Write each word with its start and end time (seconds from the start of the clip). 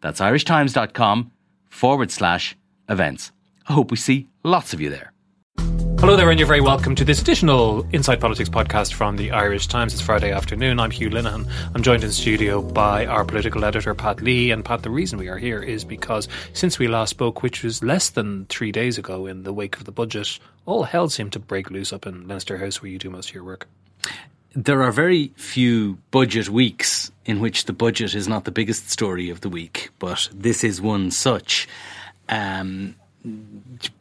That's 0.00 0.20
irishtimes.com 0.20 1.32
forward 1.68 2.10
slash 2.10 2.56
events. 2.88 3.32
I 3.68 3.72
hope 3.72 3.90
we 3.90 3.96
see 3.96 4.28
lots 4.42 4.72
of 4.72 4.80
you 4.80 4.90
there. 4.90 5.12
Hello 6.00 6.16
there, 6.16 6.30
and 6.30 6.38
you're 6.38 6.46
very 6.46 6.60
welcome 6.60 6.94
to 6.94 7.04
this 7.04 7.20
additional 7.20 7.84
Inside 7.90 8.20
Politics 8.20 8.48
podcast 8.48 8.94
from 8.94 9.16
the 9.16 9.32
Irish 9.32 9.66
Times. 9.66 9.92
It's 9.92 10.00
Friday 10.00 10.30
afternoon. 10.30 10.78
I'm 10.78 10.92
Hugh 10.92 11.10
Linehan. 11.10 11.50
I'm 11.74 11.82
joined 11.82 12.04
in 12.04 12.12
studio 12.12 12.62
by 12.62 13.04
our 13.04 13.24
political 13.24 13.64
editor, 13.64 13.92
Pat 13.96 14.22
Leahy. 14.22 14.52
And 14.52 14.64
Pat, 14.64 14.84
the 14.84 14.90
reason 14.90 15.18
we 15.18 15.26
are 15.26 15.38
here 15.38 15.60
is 15.60 15.84
because 15.84 16.28
since 16.52 16.78
we 16.78 16.86
last 16.86 17.10
spoke, 17.10 17.42
which 17.42 17.64
was 17.64 17.82
less 17.82 18.10
than 18.10 18.46
three 18.46 18.70
days 18.70 18.96
ago 18.96 19.26
in 19.26 19.42
the 19.42 19.52
wake 19.52 19.76
of 19.76 19.86
the 19.86 19.92
budget, 19.92 20.38
all 20.66 20.84
hell 20.84 21.08
seemed 21.08 21.32
to 21.32 21.40
break 21.40 21.68
loose 21.68 21.92
up 21.92 22.06
in 22.06 22.28
Leinster 22.28 22.58
House 22.58 22.80
where 22.80 22.92
you 22.92 22.98
do 22.98 23.10
most 23.10 23.30
of 23.30 23.34
your 23.34 23.44
work. 23.44 23.66
There 24.54 24.82
are 24.82 24.92
very 24.92 25.32
few 25.36 25.98
budget 26.10 26.48
weeks 26.48 27.12
in 27.24 27.40
which 27.40 27.66
the 27.66 27.72
budget 27.72 28.14
is 28.14 28.26
not 28.26 28.44
the 28.44 28.50
biggest 28.50 28.90
story 28.90 29.28
of 29.28 29.42
the 29.42 29.48
week, 29.48 29.90
but 29.98 30.28
this 30.32 30.64
is 30.64 30.80
one 30.80 31.10
such. 31.10 31.68
Um, 32.28 32.94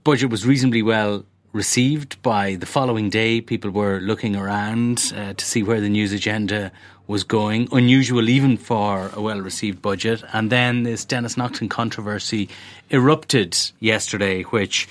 budget 0.04 0.30
was 0.30 0.46
reasonably 0.46 0.82
well 0.82 1.26
received 1.52 2.22
by 2.22 2.56
the 2.56 2.66
following 2.66 3.10
day. 3.10 3.42
People 3.42 3.72
were 3.72 4.00
looking 4.00 4.36
around 4.36 5.12
uh, 5.16 5.34
to 5.34 5.46
see 5.46 5.64
where 5.64 5.82
the 5.82 5.90
news 5.90 6.14
agenda 6.14 6.72
was 7.08 7.24
going. 7.24 7.68
Unusual 7.72 8.30
even 8.30 8.58
for 8.58 9.10
a 9.14 9.22
well 9.22 9.42
received 9.42 9.82
budget. 9.82 10.24
And 10.34 10.50
then 10.50 10.84
this 10.84 11.04
Denis 11.04 11.36
Naughten 11.36 11.70
controversy 11.70 12.50
erupted 12.90 13.58
yesterday, 13.80 14.44
which, 14.44 14.88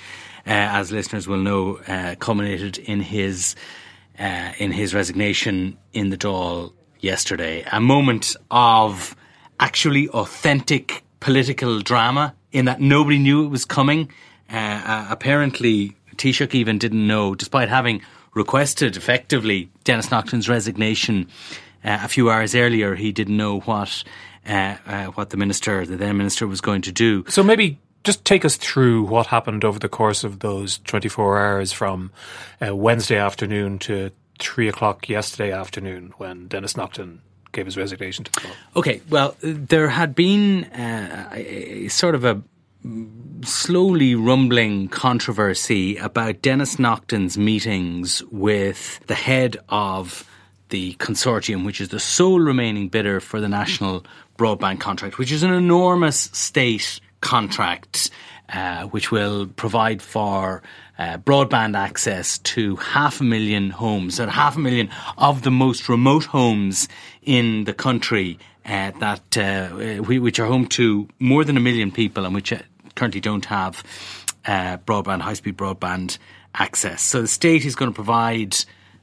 uh, 0.46 0.50
as 0.50 0.92
listeners 0.92 1.26
will 1.26 1.38
know, 1.38 1.78
uh, 1.88 2.16
culminated 2.18 2.78
in 2.78 3.00
his. 3.00 3.54
Uh, 4.18 4.52
in 4.56 4.72
his 4.72 4.94
resignation 4.94 5.76
in 5.92 6.08
the 6.08 6.16
Dáil 6.16 6.72
yesterday, 7.00 7.62
a 7.70 7.80
moment 7.80 8.34
of 8.50 9.14
actually 9.60 10.08
authentic 10.08 11.04
political 11.20 11.80
drama 11.80 12.34
in 12.50 12.64
that 12.64 12.80
nobody 12.80 13.18
knew 13.18 13.44
it 13.44 13.48
was 13.48 13.66
coming. 13.66 14.10
Uh, 14.50 14.56
uh, 14.56 15.06
apparently, 15.10 15.96
Taoiseach 16.16 16.54
even 16.54 16.78
didn't 16.78 17.06
know, 17.06 17.34
despite 17.34 17.68
having 17.68 18.00
requested 18.34 18.96
effectively 18.96 19.70
Denis 19.84 20.10
Naughten's 20.10 20.48
resignation 20.48 21.28
uh, 21.84 21.98
a 22.02 22.08
few 22.08 22.30
hours 22.30 22.54
earlier, 22.54 22.94
he 22.94 23.12
didn't 23.12 23.36
know 23.36 23.60
what 23.60 24.02
uh, 24.46 24.76
uh, 24.86 25.04
what 25.06 25.30
the 25.30 25.36
minister, 25.36 25.84
the 25.84 25.96
then 25.96 26.16
minister, 26.16 26.46
was 26.46 26.60
going 26.60 26.82
to 26.82 26.92
do. 26.92 27.24
So 27.28 27.42
maybe 27.42 27.78
just 28.06 28.24
take 28.24 28.44
us 28.44 28.56
through 28.56 29.02
what 29.02 29.26
happened 29.26 29.64
over 29.64 29.80
the 29.80 29.88
course 29.88 30.22
of 30.22 30.38
those 30.38 30.78
24 30.78 31.38
hours 31.38 31.72
from 31.72 32.12
uh, 32.64 32.74
Wednesday 32.74 33.18
afternoon 33.18 33.80
to 33.80 34.12
three 34.38 34.68
o'clock 34.68 35.08
yesterday 35.08 35.50
afternoon 35.50 36.14
when 36.16 36.46
Denis 36.46 36.76
Naughten 36.76 37.20
gave 37.50 37.66
his 37.66 37.76
resignation 37.76 38.24
to 38.24 38.32
the 38.32 38.40
Dáil. 38.40 38.52
Okay, 38.76 39.02
well, 39.10 39.34
there 39.42 39.88
had 39.88 40.14
been 40.14 40.64
uh, 40.66 41.30
a, 41.32 41.86
a 41.86 41.88
sort 41.88 42.14
of 42.14 42.24
a 42.24 42.40
slowly 43.42 44.14
rumbling 44.14 44.86
controversy 44.86 45.96
about 45.96 46.42
Denis 46.42 46.78
Naughten's 46.78 47.36
meetings 47.36 48.22
with 48.30 49.00
the 49.08 49.16
head 49.16 49.56
of 49.68 50.30
the 50.68 50.94
consortium, 50.94 51.64
which 51.64 51.80
is 51.80 51.88
the 51.88 51.98
sole 51.98 52.38
remaining 52.38 52.88
bidder 52.88 53.18
for 53.18 53.40
the 53.40 53.48
national 53.48 54.04
broadband 54.38 54.78
contract, 54.78 55.18
which 55.18 55.32
is 55.32 55.42
an 55.42 55.52
enormous 55.52 56.30
state 56.32 57.00
contract. 57.26 58.10
Uh, 58.48 58.84
which 58.94 59.10
will 59.10 59.48
provide 59.48 60.00
for 60.00 60.62
uh, 61.00 61.18
broadband 61.18 61.76
access 61.76 62.38
to 62.38 62.76
half 62.76 63.20
a 63.20 63.24
million 63.24 63.70
homes, 63.70 64.20
and 64.20 64.30
half 64.30 64.54
a 64.54 64.60
million 64.60 64.88
of 65.18 65.42
the 65.42 65.50
most 65.50 65.88
remote 65.88 66.26
homes 66.26 66.86
in 67.22 67.64
the 67.64 67.74
country 67.74 68.38
uh, 68.64 68.92
that 69.00 69.36
uh, 69.36 69.68
which 70.02 70.38
are 70.38 70.46
home 70.46 70.66
to 70.66 71.08
more 71.18 71.44
than 71.44 71.56
a 71.56 71.60
million 71.60 71.90
people 71.90 72.24
and 72.24 72.34
which 72.34 72.52
uh, 72.52 72.58
currently 72.94 73.20
don't 73.20 73.46
have 73.46 73.82
uh, 74.44 74.76
broadband, 74.78 75.20
high 75.20 75.34
speed 75.34 75.56
broadband 75.56 76.18
access. 76.54 77.02
So 77.02 77.22
the 77.22 77.28
state 77.28 77.64
is 77.64 77.74
going 77.74 77.90
to 77.90 77.94
provide 77.94 78.56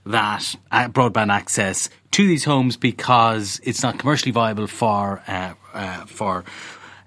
that 0.05 0.55
broadband 0.71 1.31
access 1.31 1.89
to 2.11 2.27
these 2.27 2.43
homes 2.43 2.75
because 2.77 3.61
it's 3.63 3.83
not 3.83 3.99
commercially 3.99 4.31
viable 4.31 4.67
for 4.67 5.21
uh, 5.27 5.53
uh, 5.73 6.05
for 6.05 6.43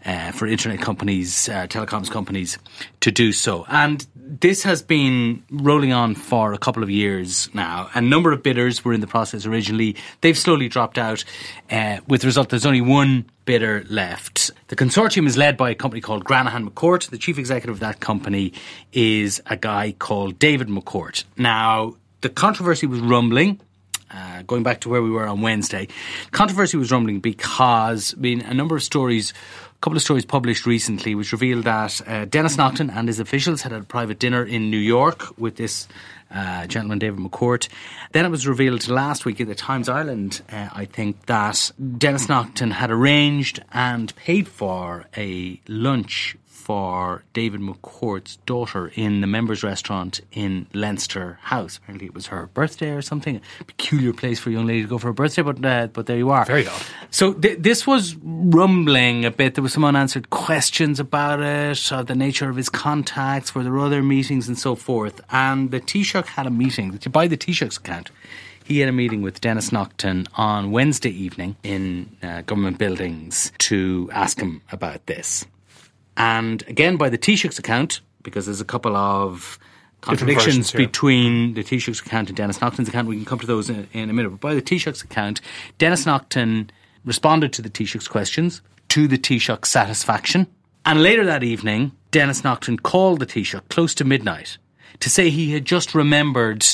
uh, 0.06 0.31
for 0.31 0.47
internet 0.47 0.81
companies, 0.81 1.49
uh, 1.49 1.67
telecoms 1.67 2.11
companies 2.11 2.59
to 3.00 3.11
do 3.11 3.33
so. 3.33 3.67
And 3.69 4.06
this 4.15 4.62
has 4.62 4.83
been 4.83 5.43
rolling 5.50 5.93
on 5.93 6.15
for 6.15 6.53
a 6.53 6.59
couple 6.59 6.83
of 6.83 6.91
years 6.91 7.53
now. 7.55 7.91
A 7.94 8.00
number 8.00 8.33
of 8.33 8.43
bidders 8.43 8.84
were 8.84 8.93
in 8.93 9.00
the 9.00 9.06
process 9.06 9.47
originally. 9.47 9.97
They've 10.21 10.39
slowly 10.39 10.69
dropped 10.69 10.97
out. 10.97 11.25
Uh, 11.71 11.99
with 12.06 12.21
the 12.22 12.28
result, 12.28 12.50
there's 12.50 12.66
only 12.66 12.81
one 12.81 13.28
bidder 13.45 13.84
left. 13.89 14.53
The 14.69 14.77
consortium 14.77 15.27
is 15.27 15.37
led 15.37 15.56
by 15.56 15.71
a 15.71 15.75
company 15.75 16.00
called 16.00 16.25
Granahan 16.25 16.69
McCourt. 16.69 17.11
The 17.11 17.19
chief 17.19 17.39
executive 17.39 17.77
of 17.77 17.81
that 17.81 18.00
company 18.00 18.53
is 18.93 19.43
a 19.47 19.56
guy 19.56 19.93
called 19.93 20.39
David 20.39 20.69
McCourt. 20.69 21.25
Now, 21.37 21.97
the 22.21 22.28
controversy 22.28 22.87
was 22.87 23.00
rumbling. 23.00 23.61
Uh, 24.09 24.43
going 24.43 24.62
back 24.62 24.81
to 24.81 24.89
where 24.89 25.03
we 25.03 25.11
were 25.11 25.27
on 25.27 25.41
Wednesday, 25.41 25.89
controversy 26.31 26.77
was 26.77 26.93
rumbling 26.93 27.19
because 27.19 28.15
I 28.16 28.21
mean, 28.21 28.41
a 28.41 28.55
number 28.55 28.77
of 28.77 28.84
stories 28.84 29.33
a 29.77 29.79
couple 29.81 29.97
of 29.97 30.03
stories 30.03 30.25
published 30.25 30.65
recently 30.65 31.15
which 31.15 31.33
revealed 31.33 31.65
that 31.65 32.01
uh, 32.09 32.25
Denis 32.25 32.57
Naughten 32.57 32.89
and 32.89 33.09
his 33.09 33.21
officials 33.21 33.61
had 33.63 33.73
had 33.73 33.83
a 33.83 33.85
private 33.85 34.19
dinner 34.19 34.43
in 34.43 34.71
New 34.71 34.79
York 34.79 35.39
with 35.39 35.57
this 35.57 35.87
uh, 36.31 36.67
gentleman, 36.67 36.99
David 36.99 37.21
McCourt. 37.21 37.69
Then 38.13 38.25
it 38.25 38.31
was 38.31 38.47
revealed 38.49 38.89
last 38.89 39.27
week 39.27 39.41
at 39.41 39.49
the 39.49 39.55
Times 39.55 39.89
Ireland, 39.89 40.41
uh, 40.51 40.71
I 40.73 40.87
think, 40.87 41.27
that 41.27 41.71
Denis 41.99 42.29
Naughten 42.29 42.71
had 42.71 42.91
arranged 42.91 43.63
and 43.71 44.17
paid 44.17 44.49
for 44.49 45.05
a 45.17 45.61
lunch 45.69 46.37
for 46.66 47.22
David 47.32 47.60
McCourt's 47.60 48.38
daughter 48.44 48.91
in 48.97 49.21
the 49.21 49.28
members' 49.28 49.62
restaurant 49.62 50.21
in 50.32 50.66
Leinster 50.75 51.38
House. 51.43 51.77
Apparently, 51.77 52.09
it 52.09 52.15
was 52.15 52.27
her 52.27 52.49
birthday 52.54 52.91
or 52.91 53.03
something. 53.03 53.41
A 53.60 53.65
peculiar 53.65 54.12
place 54.12 54.41
for 54.41 54.50
a 54.50 54.53
young 54.53 54.66
lady 54.66 54.82
to 54.82 54.88
go 54.88 54.99
for 54.99 55.06
her 55.06 55.12
birthday, 55.12 55.43
but 55.43 55.65
uh, 55.65 55.87
but 55.87 56.06
there 56.06 56.16
you 56.16 56.31
are. 56.31 56.44
Very 56.44 56.66
odd. 56.66 56.82
So 57.10 57.34
th- 57.34 57.60
this 57.60 57.87
was 57.87 58.16
rumbling 58.21 59.25
a 59.25 59.31
bit. 59.31 59.54
There 59.54 59.62
were 59.62 59.69
some 59.69 59.84
unanswered 59.84 60.31
questions 60.31 60.99
about 60.99 61.41
it, 61.41 61.93
uh, 61.93 62.03
the 62.03 62.16
nature 62.16 62.50
of 62.50 62.56
his 62.56 62.69
contacts, 62.69 63.54
were 63.54 63.62
there 63.62 63.78
other 63.78 64.03
meetings, 64.03 64.48
and 64.48 64.59
so 64.59 64.75
forth. 64.75 65.21
And 65.31 65.71
the 65.71 65.81
Taoiseach 65.81 66.27
had 66.27 66.48
a 66.48 66.50
meeting. 66.50 66.98
By 67.12 67.28
the 67.28 67.37
Taoiseach's 67.37 67.77
account, 67.77 68.10
he 68.65 68.81
had 68.81 68.88
a 68.88 68.93
meeting 68.93 69.22
with 69.22 69.41
Denis 69.41 69.71
Naughten 69.71 70.27
on 70.34 70.72
Wednesday 70.72 71.10
evening 71.10 71.54
in 71.62 72.16
uh, 72.25 72.43
government 72.43 72.78
buildings 72.78 73.53
to 73.59 74.10
ask 74.12 74.41
him 74.41 74.62
about 74.72 75.06
this. 75.06 75.47
And 76.16 76.62
again, 76.69 76.97
by 76.97 77.09
the 77.09 77.19
Taoiseach's 77.19 77.59
account, 77.59 78.00
because 78.22 78.47
there's 78.47 78.60
a 78.60 78.65
couple 78.65 78.97
of 78.97 79.59
contradictions 80.00 80.72
between 80.72 81.54
the 81.54 81.62
Taoiseach's 81.62 82.00
account 82.00 82.28
and 82.28 82.37
Denis 82.37 82.60
Naughten's 82.60 82.88
account. 82.88 83.09
We 83.09 83.16
can 83.16 83.25
come 83.25 83.38
to 83.38 83.47
those 83.47 83.69
in, 83.69 83.88
in 83.93 84.10
a 84.10 84.12
minute. 84.12 84.31
But 84.31 84.41
by 84.41 84.54
the 84.54 84.62
Taoiseach's 84.62 85.03
account, 85.03 85.41
Denis 85.78 86.06
Naughten 86.06 86.71
responded 87.04 87.53
to 87.54 87.62
the 87.62 87.71
Taoiseach's 87.71 88.09
questions 88.09 88.62
to 88.88 89.09
the 89.09 89.19
Taoiseach's 89.19 89.69
satisfaction. 89.69 90.47
And 90.84 91.03
later 91.03 91.24
that 91.27 91.42
evening, 91.42 91.92
Denis 92.10 92.45
Naughten 92.45 92.78
called 92.78 93.21
the 93.21 93.27
Taoiseach 93.27 93.69
close 93.69 93.95
to 93.97 94.04
midnight 94.04 94.59
to 95.01 95.10
say 95.10 95.30
he 95.30 95.53
had 95.53 95.65
just 95.65 95.95
remembered 95.95 96.66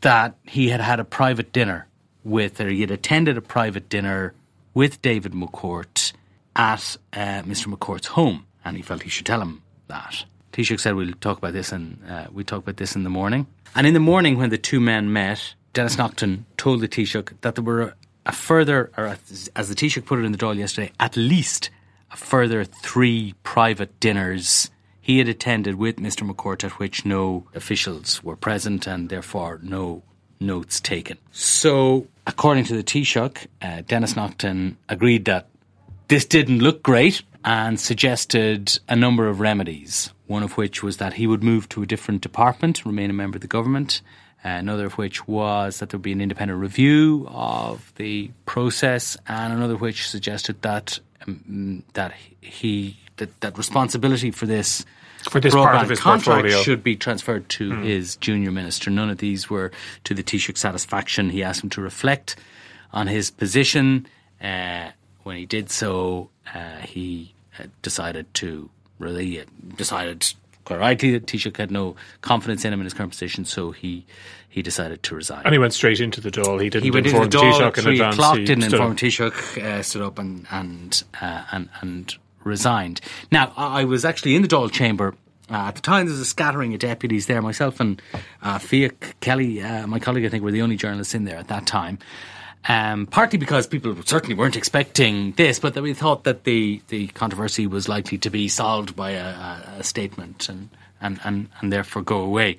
that 0.00 0.36
he 0.44 0.68
had 0.68 0.80
had 0.80 1.00
a 1.00 1.04
private 1.04 1.52
dinner 1.52 1.86
with, 2.24 2.60
or 2.60 2.68
he 2.68 2.80
had 2.80 2.90
attended 2.90 3.36
a 3.36 3.42
private 3.42 3.88
dinner 3.88 4.34
with 4.74 5.00
David 5.02 5.32
McCourt 5.32 6.12
at 6.54 6.96
uh, 7.12 7.42
Mr. 7.42 7.72
McCourt's 7.72 8.08
home, 8.08 8.45
and 8.66 8.76
he 8.76 8.82
felt 8.82 9.02
he 9.02 9.08
should 9.08 9.26
tell 9.26 9.40
him 9.40 9.62
that. 9.86 10.24
Taoiseach 10.52 10.80
said 10.80 10.96
we'll 10.96 11.12
talk 11.20 11.38
about 11.38 11.52
this, 11.52 11.70
and 11.70 11.98
uh, 12.10 12.26
we 12.32 12.42
talk 12.42 12.62
about 12.64 12.78
this 12.78 12.96
in 12.96 13.04
the 13.04 13.10
morning. 13.10 13.46
And 13.74 13.86
in 13.86 13.94
the 13.94 14.00
morning, 14.00 14.36
when 14.36 14.50
the 14.50 14.58
two 14.58 14.80
men 14.80 15.12
met, 15.12 15.54
Denis 15.72 15.96
Naughten 15.96 16.46
told 16.56 16.80
the 16.80 16.88
Taoiseach 16.88 17.40
that 17.42 17.54
there 17.54 17.64
were 17.64 17.94
a, 18.24 18.32
further, 18.32 18.90
or 18.96 19.06
as, 19.06 19.50
the 19.54 19.74
Taoiseach 19.74 20.04
put 20.04 20.18
it 20.18 20.24
in 20.24 20.32
the 20.32 20.38
Dáil 20.38 20.56
yesterday, 20.56 20.90
at 20.98 21.16
least 21.16 21.70
a 22.10 22.16
further 22.16 22.64
three 22.64 23.34
private 23.44 24.00
dinners 24.00 24.70
he 25.00 25.18
had 25.18 25.28
attended 25.28 25.76
with 25.76 25.96
Mr. 25.96 26.28
McCourt, 26.28 26.64
at 26.64 26.72
which 26.80 27.04
no 27.04 27.46
officials 27.54 28.24
were 28.24 28.36
present, 28.36 28.88
and 28.88 29.10
therefore 29.10 29.60
no 29.62 30.02
notes 30.40 30.80
taken. 30.80 31.18
So, 31.30 32.08
according 32.26 32.64
to 32.64 32.76
the 32.76 32.82
Taoiseach, 32.82 33.46
uh, 33.62 33.82
Denis 33.86 34.16
Naughten 34.16 34.76
agreed 34.88 35.26
that 35.26 35.48
this 36.08 36.24
didn't 36.24 36.58
look 36.58 36.82
great 36.82 37.22
and 37.46 37.78
suggested 37.78 38.78
a 38.88 38.96
number 38.96 39.28
of 39.28 39.38
remedies. 39.38 40.12
One 40.26 40.42
of 40.42 40.56
which 40.56 40.82
was 40.82 40.96
that 40.96 41.14
he 41.14 41.28
would 41.28 41.44
move 41.44 41.68
to 41.70 41.82
a 41.82 41.86
different 41.86 42.20
department, 42.20 42.84
remain 42.84 43.08
a 43.08 43.12
member 43.12 43.36
of 43.36 43.42
the 43.42 43.46
government. 43.46 44.02
Uh, 44.44 44.48
another 44.48 44.86
of 44.86 44.98
which 44.98 45.26
was 45.28 45.78
that 45.78 45.90
there 45.90 45.98
would 45.98 46.02
be 46.02 46.12
an 46.12 46.20
independent 46.20 46.60
review 46.60 47.26
of 47.30 47.92
the 47.96 48.30
process, 48.44 49.16
and 49.28 49.52
another 49.52 49.76
which 49.76 50.08
suggested 50.08 50.60
that 50.62 50.98
um, 51.26 51.84
that 51.94 52.12
he 52.40 52.98
that, 53.16 53.40
that 53.40 53.56
responsibility 53.56 54.30
for 54.30 54.46
this 54.46 54.84
for 55.30 55.40
this 55.40 55.54
part 55.54 55.82
of 55.82 55.88
his 55.88 56.00
contract 56.00 56.42
portfolio. 56.42 56.62
should 56.62 56.82
be 56.82 56.96
transferred 56.96 57.48
to 57.48 57.70
mm. 57.70 57.84
his 57.84 58.16
junior 58.16 58.50
minister. 58.50 58.90
None 58.90 59.08
of 59.08 59.18
these 59.18 59.48
were 59.48 59.70
to 60.04 60.14
the 60.14 60.22
Taoiseach's 60.22 60.60
satisfaction. 60.60 61.30
He 61.30 61.42
asked 61.42 61.64
him 61.64 61.70
to 61.70 61.80
reflect 61.80 62.36
on 62.92 63.06
his 63.06 63.30
position. 63.30 64.06
Uh, 64.40 64.90
when 65.22 65.36
he 65.36 65.46
did 65.46 65.70
so, 65.70 66.30
uh, 66.54 66.78
he 66.78 67.34
decided 67.82 68.32
to 68.34 68.70
really 68.98 69.44
decided 69.76 70.32
quite 70.64 70.78
rightly 70.80 71.12
that 71.12 71.26
Taoiseach 71.26 71.56
had 71.56 71.70
no 71.70 71.96
confidence 72.22 72.64
in 72.64 72.72
him 72.72 72.80
in 72.80 72.84
his 72.84 72.94
current 72.94 73.12
position, 73.12 73.44
so 73.44 73.70
he 73.70 74.04
he 74.48 74.62
decided 74.62 75.02
to 75.02 75.14
resign. 75.14 75.42
And 75.44 75.52
he 75.52 75.58
went 75.58 75.74
straight 75.74 76.00
into 76.00 76.20
the 76.20 76.30
Dáil. 76.30 76.60
He 76.62 76.70
didn't 76.70 76.84
he 76.84 76.90
went 76.90 77.06
inform 77.06 77.24
into 77.24 77.38
the 77.38 77.44
Dáil, 77.44 77.52
Taoiseach 77.72 77.78
in 77.78 77.84
three 77.84 77.92
advance. 77.94 78.14
o'clock, 78.14 78.36
He 78.38 78.44
didn't 78.44 78.64
stood 78.64 78.72
inform 78.74 78.92
up. 78.92 78.98
Taoiseach, 78.98 79.62
uh, 79.62 79.82
stood 79.82 80.02
up 80.02 80.18
and 80.18 80.46
and 80.50 81.02
uh, 81.20 81.44
and 81.52 81.68
and 81.80 82.14
resigned. 82.44 83.00
Now, 83.30 83.52
I 83.56 83.84
was 83.84 84.04
actually 84.04 84.34
in 84.36 84.42
the 84.42 84.48
Dáil 84.48 84.70
chamber. 84.72 85.14
Uh, 85.48 85.54
at 85.54 85.76
the 85.76 85.80
time, 85.80 86.06
there 86.06 86.12
was 86.12 86.20
a 86.20 86.24
scattering 86.24 86.74
of 86.74 86.80
deputies 86.80 87.26
there. 87.26 87.40
Myself 87.40 87.78
and 87.78 88.02
uh, 88.42 88.58
Fiach 88.58 89.14
Kelly, 89.20 89.62
uh, 89.62 89.86
my 89.86 90.00
colleague, 90.00 90.24
I 90.24 90.28
think, 90.28 90.42
were 90.42 90.50
the 90.50 90.62
only 90.62 90.76
journalists 90.76 91.14
in 91.14 91.24
there 91.24 91.36
at 91.36 91.48
that 91.48 91.66
time. 91.68 91.98
Um, 92.68 93.06
partly 93.06 93.38
because 93.38 93.66
people 93.66 93.94
certainly 94.04 94.34
weren't 94.34 94.56
expecting 94.56 95.32
this, 95.32 95.60
but 95.60 95.74
that 95.74 95.82
we 95.82 95.94
thought 95.94 96.24
that 96.24 96.44
the, 96.44 96.82
the 96.88 97.06
controversy 97.08 97.66
was 97.66 97.88
likely 97.88 98.18
to 98.18 98.30
be 98.30 98.48
solved 98.48 98.96
by 98.96 99.10
a, 99.12 99.60
a, 99.78 99.84
statement 99.84 100.48
and, 100.48 100.70
and, 101.00 101.20
and, 101.22 101.48
and 101.60 101.72
therefore 101.72 102.02
go 102.02 102.18
away. 102.18 102.56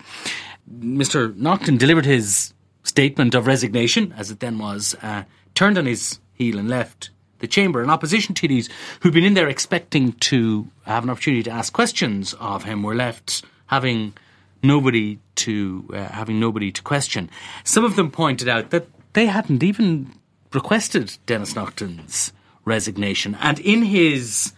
Mr. 0.80 1.36
Naughten 1.36 1.78
delivered 1.78 2.06
his 2.06 2.54
statement 2.84 3.36
of 3.36 3.48
resignation, 3.48 4.14
as 4.18 4.32
it 4.32 4.40
then 4.40 4.58
was, 4.60 4.96
uh, 5.02 5.24
turned 5.56 5.78
on 5.78 5.86
his 5.86 6.20
heel 6.34 6.58
and 6.58 6.70
left 6.70 7.10
the 7.40 7.48
chamber. 7.48 7.82
And 7.82 7.92
opposition 7.92 8.34
TDs 8.34 8.70
who'd 9.02 9.14
been 9.14 9.26
in 9.26 9.34
there 9.34 9.50
expecting 9.50 10.14
to 10.14 10.70
have 10.86 11.04
an 11.04 11.10
opportunity 11.10 11.44
to 11.44 11.52
ask 11.52 11.74
questions 11.74 12.34
of 12.36 12.64
him 12.64 12.82
were 12.82 12.96
left 12.96 13.44
having 13.68 14.14
nobody 14.64 15.20
to 15.36 15.88
uh, 15.94 15.98
having 16.06 16.40
nobody 16.40 16.72
to 16.72 16.82
question. 16.82 17.30
Some 17.64 17.84
of 17.84 17.96
them 17.96 18.10
pointed 18.10 18.48
out 18.48 18.72
that 18.72 18.88
they 19.18 19.26
hadn't 19.26 19.64
even 19.64 20.14
requested 20.54 21.18
Denis 21.26 21.56
Naughten's 21.56 22.32
resignation, 22.66 23.36
and 23.42 23.58
in 23.58 23.82
his 23.82 24.54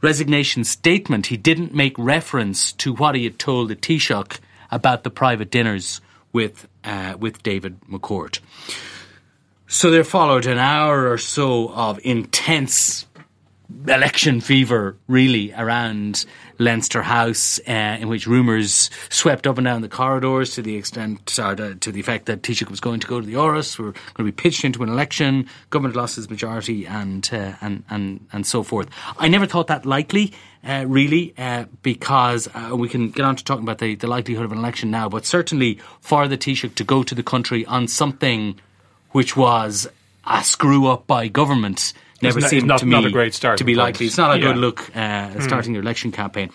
resignation 0.00 0.62
statement, 0.62 1.26
he 1.26 1.36
didn't 1.36 1.74
make 1.74 1.98
reference 1.98 2.70
to 2.74 2.94
what 2.94 3.16
he 3.16 3.24
had 3.24 3.40
told 3.40 3.70
the 3.70 3.74
Taoiseach 3.74 4.38
about 4.70 5.02
the 5.02 5.10
private 5.10 5.50
dinners 5.50 6.00
with 6.32 6.68
uh, 6.84 7.16
with 7.18 7.42
David 7.42 7.80
McCourt. 7.90 8.38
So 9.66 9.90
there 9.90 10.04
followed 10.04 10.46
an 10.46 10.58
hour 10.58 11.10
or 11.10 11.18
so 11.18 11.68
of 11.70 11.98
intense 12.04 13.04
election 13.88 14.40
fever, 14.40 14.96
really, 15.06 15.52
around 15.52 16.24
Leinster 16.58 17.02
House, 17.02 17.60
uh, 17.68 17.98
in 18.00 18.08
which 18.08 18.26
rumours 18.26 18.90
swept 19.08 19.46
up 19.46 19.58
and 19.58 19.64
down 19.64 19.82
the 19.82 19.88
corridors 19.88 20.54
to 20.54 20.62
the 20.62 20.76
extent, 20.76 21.38
or 21.38 21.54
to, 21.54 21.74
to 21.76 21.92
the 21.92 22.00
effect 22.00 22.26
that 22.26 22.42
Taoiseach 22.42 22.70
was 22.70 22.80
going 22.80 23.00
to 23.00 23.06
go 23.06 23.20
to 23.20 23.26
the 23.26 23.34
Áras, 23.34 23.78
were 23.78 23.92
going 23.92 24.16
to 24.18 24.24
be 24.24 24.32
pitched 24.32 24.64
into 24.64 24.82
an 24.82 24.88
election, 24.88 25.48
government 25.70 25.96
lost 25.96 26.18
its 26.18 26.30
majority, 26.30 26.86
and 26.86 27.28
uh, 27.32 27.54
and 27.60 27.84
and 27.90 28.26
and 28.32 28.46
so 28.46 28.62
forth. 28.62 28.88
I 29.18 29.28
never 29.28 29.46
thought 29.46 29.66
that 29.68 29.86
likely. 29.86 30.32
Uh, 30.64 30.84
really, 30.86 31.34
uh, 31.38 31.64
because 31.82 32.48
uh, 32.54 32.70
we 32.76 32.88
can 32.88 33.10
get 33.10 33.24
on 33.24 33.34
to 33.34 33.42
talking 33.42 33.64
about 33.64 33.78
the, 33.78 33.96
the 33.96 34.06
likelihood 34.06 34.44
of 34.44 34.52
an 34.52 34.58
election 34.58 34.92
now, 34.92 35.08
but 35.08 35.26
certainly 35.26 35.80
for 36.00 36.28
the 36.28 36.38
Taoiseach 36.38 36.76
to 36.76 36.84
go 36.84 37.02
to 37.02 37.16
the 37.16 37.22
country 37.24 37.66
on 37.66 37.88
something 37.88 38.60
which 39.10 39.36
was 39.36 39.88
a 40.24 40.44
screw 40.44 40.86
up 40.86 41.06
by 41.08 41.26
government 41.26 41.92
never 42.22 42.38
It's 42.38 42.48
seemed 42.48 42.66
not- 42.66 42.78
to 42.80 42.86
me 42.86 42.92
not 42.92 43.04
a 43.04 43.10
great 43.10 43.34
starting 43.34 43.58
to 43.58 43.64
be 43.64 43.72
point. 43.74 43.84
likely. 43.86 44.06
It's 44.06 44.16
not 44.18 44.34
a 44.34 44.38
Yeah. 44.38 44.48
good 44.48 44.56
look 44.58 44.90
uh, 44.96 45.40
starting 45.40 45.74
your 45.74 45.82
election 45.82 46.12
campaign. 46.12 46.50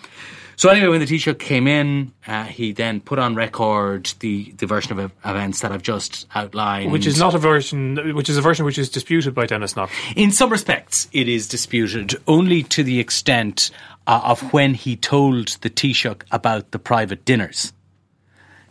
So 0.56 0.68
anyway, 0.70 0.88
when 0.88 0.98
the 0.98 1.06
Taoiseach 1.06 1.38
came 1.38 1.68
in, 1.68 2.10
uh, 2.26 2.42
he 2.42 2.72
then 2.72 3.00
put 3.00 3.20
on 3.20 3.36
record 3.36 4.12
the, 4.18 4.52
the 4.58 4.66
version 4.66 4.98
of 4.98 5.12
events 5.24 5.60
that 5.60 5.70
I've 5.70 5.84
just 5.84 6.26
outlined. 6.34 6.90
Which 6.90 7.06
is 7.06 7.16
not 7.16 7.32
a 7.32 7.38
version, 7.38 8.12
which 8.16 8.28
is 8.28 8.36
a 8.36 8.40
version 8.40 8.64
which 8.64 8.76
is 8.76 8.88
disputed 8.88 9.34
by 9.36 9.46
Denis 9.46 9.76
Knock. 9.76 9.88
In 10.16 10.32
some 10.32 10.50
respects, 10.50 11.06
it 11.12 11.28
is 11.28 11.46
disputed 11.46 12.16
only 12.26 12.64
to 12.64 12.82
the 12.82 12.98
extent 12.98 13.70
uh, 14.08 14.20
of 14.24 14.52
when 14.52 14.74
he 14.74 14.96
told 14.96 15.48
the 15.60 15.70
Taoiseach 15.70 16.22
about 16.32 16.72
the 16.72 16.80
private 16.80 17.24
dinners. 17.24 17.72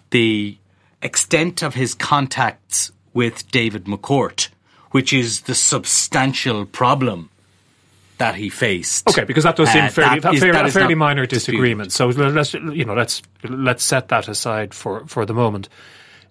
The 0.10 0.58
extent 1.02 1.62
of 1.64 1.74
his 1.76 1.94
contacts 1.94 2.92
with 3.14 3.50
David 3.52 3.86
McCourt, 3.86 4.50
which 4.92 5.14
is 5.14 5.42
the 5.42 5.56
substantial 5.56 6.66
problem 6.66 7.30
that 8.18 8.36
he 8.36 8.50
faced. 8.50 9.08
Okay, 9.08 9.26
because 9.26 9.44
that 9.44 9.56
does 9.56 9.70
seem 9.72 9.86
Uh, 9.86 9.90
fairly, 9.90 10.20
that 10.20 10.34
is- 10.34 10.40
fair- 10.40 10.54
that 10.54 10.66
a 10.66 10.72
fairly 10.72 10.96
minor 10.96 11.26
disputed. 11.26 11.54
disagreement. 11.58 11.92
So 11.94 12.08
let's 12.08 12.54
you 12.54 12.84
know 12.86 12.96
let's 12.96 13.22
let's 13.44 13.84
set 13.84 14.08
that 14.10 14.28
aside 14.28 14.74
for, 14.74 15.06
for 15.08 15.26
the 15.26 15.34
moment. 15.34 15.70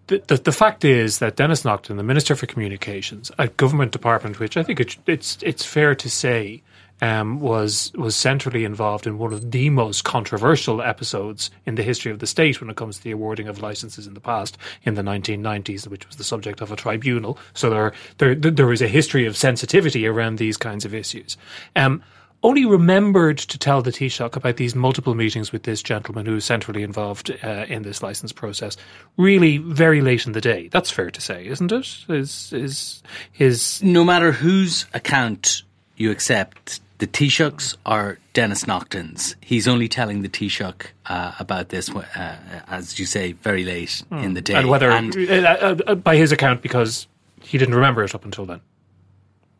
The, 0.08 0.22
the, 0.26 0.36
the 0.36 0.52
fact 0.52 0.84
is 0.84 1.18
that 1.18 1.34
Denis 1.36 1.64
Naughten, 1.64 1.96
the 1.96 2.02
Minister 2.02 2.34
for 2.36 2.46
Communications, 2.46 3.30
a 3.38 3.48
government 3.48 3.90
department 3.92 4.38
which 4.40 4.56
I 4.56 4.62
think 4.62 4.80
it, 4.80 4.96
it's 5.06 5.38
it's 5.42 5.64
fair 5.64 5.94
to 5.94 6.08
say 6.10 6.62
um, 7.00 7.40
was 7.40 7.92
was 7.94 8.16
centrally 8.16 8.64
involved 8.64 9.06
in 9.06 9.18
one 9.18 9.32
of 9.32 9.50
the 9.50 9.70
most 9.70 10.04
controversial 10.04 10.80
episodes 10.80 11.50
in 11.64 11.74
the 11.74 11.82
history 11.82 12.10
of 12.12 12.18
the 12.18 12.26
state 12.26 12.60
when 12.60 12.70
it 12.70 12.76
comes 12.76 12.98
to 12.98 13.04
the 13.04 13.10
awarding 13.10 13.48
of 13.48 13.60
licenses 13.60 14.06
in 14.06 14.14
the 14.14 14.20
past 14.20 14.56
in 14.84 14.94
the 14.94 15.02
1990s, 15.02 15.86
which 15.86 16.06
was 16.06 16.16
the 16.16 16.24
subject 16.24 16.60
of 16.60 16.72
a 16.72 16.76
tribunal. 16.76 17.38
So 17.54 17.70
there 17.70 17.92
there 18.18 18.34
there 18.34 18.72
is 18.72 18.82
a 18.82 18.88
history 18.88 19.26
of 19.26 19.36
sensitivity 19.36 20.06
around 20.06 20.38
these 20.38 20.56
kinds 20.56 20.84
of 20.84 20.94
issues. 20.94 21.36
Um, 21.74 22.02
only 22.42 22.64
remembered 22.64 23.38
to 23.38 23.58
tell 23.58 23.82
the 23.82 23.90
Taoiseach 23.90 24.36
about 24.36 24.56
these 24.56 24.74
multiple 24.74 25.14
meetings 25.14 25.52
with 25.52 25.64
this 25.64 25.82
gentleman 25.82 26.26
who 26.26 26.34
was 26.34 26.44
centrally 26.44 26.82
involved 26.82 27.30
uh, 27.42 27.64
in 27.68 27.82
this 27.82 28.02
license 28.02 28.30
process. 28.30 28.76
Really, 29.16 29.56
very 29.58 30.00
late 30.00 30.26
in 30.26 30.32
the 30.32 30.40
day. 30.40 30.68
That's 30.68 30.90
fair 30.90 31.10
to 31.10 31.20
say, 31.20 31.46
isn't 31.46 31.72
it? 31.72 32.04
Is 32.08 32.52
is 32.52 33.02
his 33.32 33.82
no 33.82 34.04
matter 34.04 34.32
whose 34.32 34.86
account 34.94 35.62
you 35.96 36.10
accept, 36.10 36.80
the 36.98 37.06
Taoiseach's 37.06 37.76
are 37.84 38.18
Denis 38.32 38.66
Naughten's, 38.66 39.36
he's 39.40 39.68
only 39.68 39.88
telling 39.88 40.22
the 40.22 40.28
Taoiseach 40.28 40.86
uh, 41.06 41.32
about 41.38 41.68
this, 41.68 41.90
uh, 41.90 42.36
as 42.68 42.98
you 42.98 43.06
say, 43.06 43.32
very 43.32 43.64
late 43.64 44.02
in 44.10 44.34
the 44.34 44.40
day. 44.40 44.54
and 44.54 44.68
whether 44.68 44.90
And 44.90 45.14
uh, 45.16 45.32
uh, 45.32 45.76
uh, 45.86 45.94
by 45.94 46.16
his 46.16 46.32
account 46.32 46.62
because 46.62 47.06
he 47.42 47.58
didn't 47.58 47.74
remember 47.74 48.02
it 48.02 48.14
up 48.14 48.24
until 48.24 48.46
then. 48.46 48.60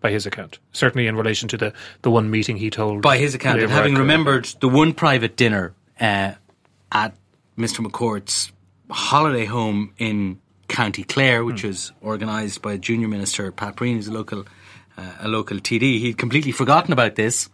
By 0.00 0.11
his 0.11 0.26
account, 0.26 0.59
certainly 0.73 1.07
in 1.07 1.16
relation 1.16 1.49
to 1.49 1.57
the, 1.57 1.73
the 2.02 2.11
one 2.11 2.31
meeting 2.31 2.59
he 2.59 2.71
told. 2.71 3.02
by 3.02 3.19
his 3.19 3.35
account, 3.35 3.61
and 3.61 3.71
having 3.71 3.95
remembered 3.95 4.45
the 4.61 4.69
one 4.69 4.93
private 4.93 5.37
dinner 5.37 5.75
uh, 5.99 6.33
at 6.93 7.14
Mr. 7.59 7.85
McCourt's 7.85 8.52
holiday 8.90 9.47
home 9.47 9.93
in 9.99 10.38
County 10.69 11.02
Clare, 11.02 11.45
which 11.45 11.64
was 11.64 11.93
organised 12.02 12.62
by 12.62 12.76
junior 12.76 13.09
minister 13.09 13.50
Pat 13.50 13.76
Breen, 13.76 13.97
who's 13.97 14.09
a 14.09 14.12
local 14.12 14.45
uh, 14.97 15.15
a 15.21 15.29
local 15.29 15.59
TD. 15.59 16.00
He'd 16.00 16.19
completely 16.19 16.53
forgotten 16.53 16.93
about 16.93 17.17
this 17.17 17.49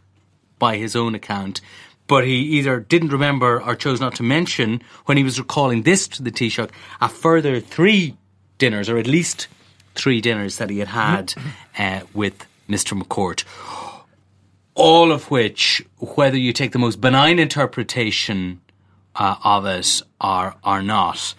by 0.59 0.77
his 0.77 0.95
own 0.95 1.15
account, 1.15 1.61
but 2.07 2.25
he 2.25 2.37
either 2.37 2.81
didn't 2.81 3.13
remember 3.13 3.63
or 3.63 3.75
chose 3.75 4.01
not 4.01 4.15
to 4.17 4.23
mention 4.23 4.83
when 5.07 5.17
he 5.17 5.25
was 5.25 5.39
recalling 5.39 5.83
this 5.83 6.07
to 6.09 6.23
the 6.23 6.31
Taoiseach 6.31 6.71
a 7.01 7.09
further 7.09 7.61
three 7.61 8.17
dinners, 8.59 8.89
or 8.89 8.99
at 8.99 9.07
least 9.07 9.49
three 9.95 10.21
dinners 10.21 10.59
that 10.59 10.71
he 10.71 10.79
had 10.79 10.89
had 10.89 11.35
uh, 11.79 12.01
with 12.15 12.47
Mr. 12.69 13.01
McCourt 13.01 13.45
all 14.75 15.13
of 15.13 15.31
which, 15.31 15.85
whether 15.99 16.37
you 16.37 16.53
take 16.53 16.73
the 16.73 16.79
most 16.79 17.01
benign 17.01 17.39
interpretation 17.39 18.61
uh, 19.15 19.37
of 19.45 19.67
it 19.67 20.03
or 20.21 20.55
or 20.65 20.83
not, 20.83 21.35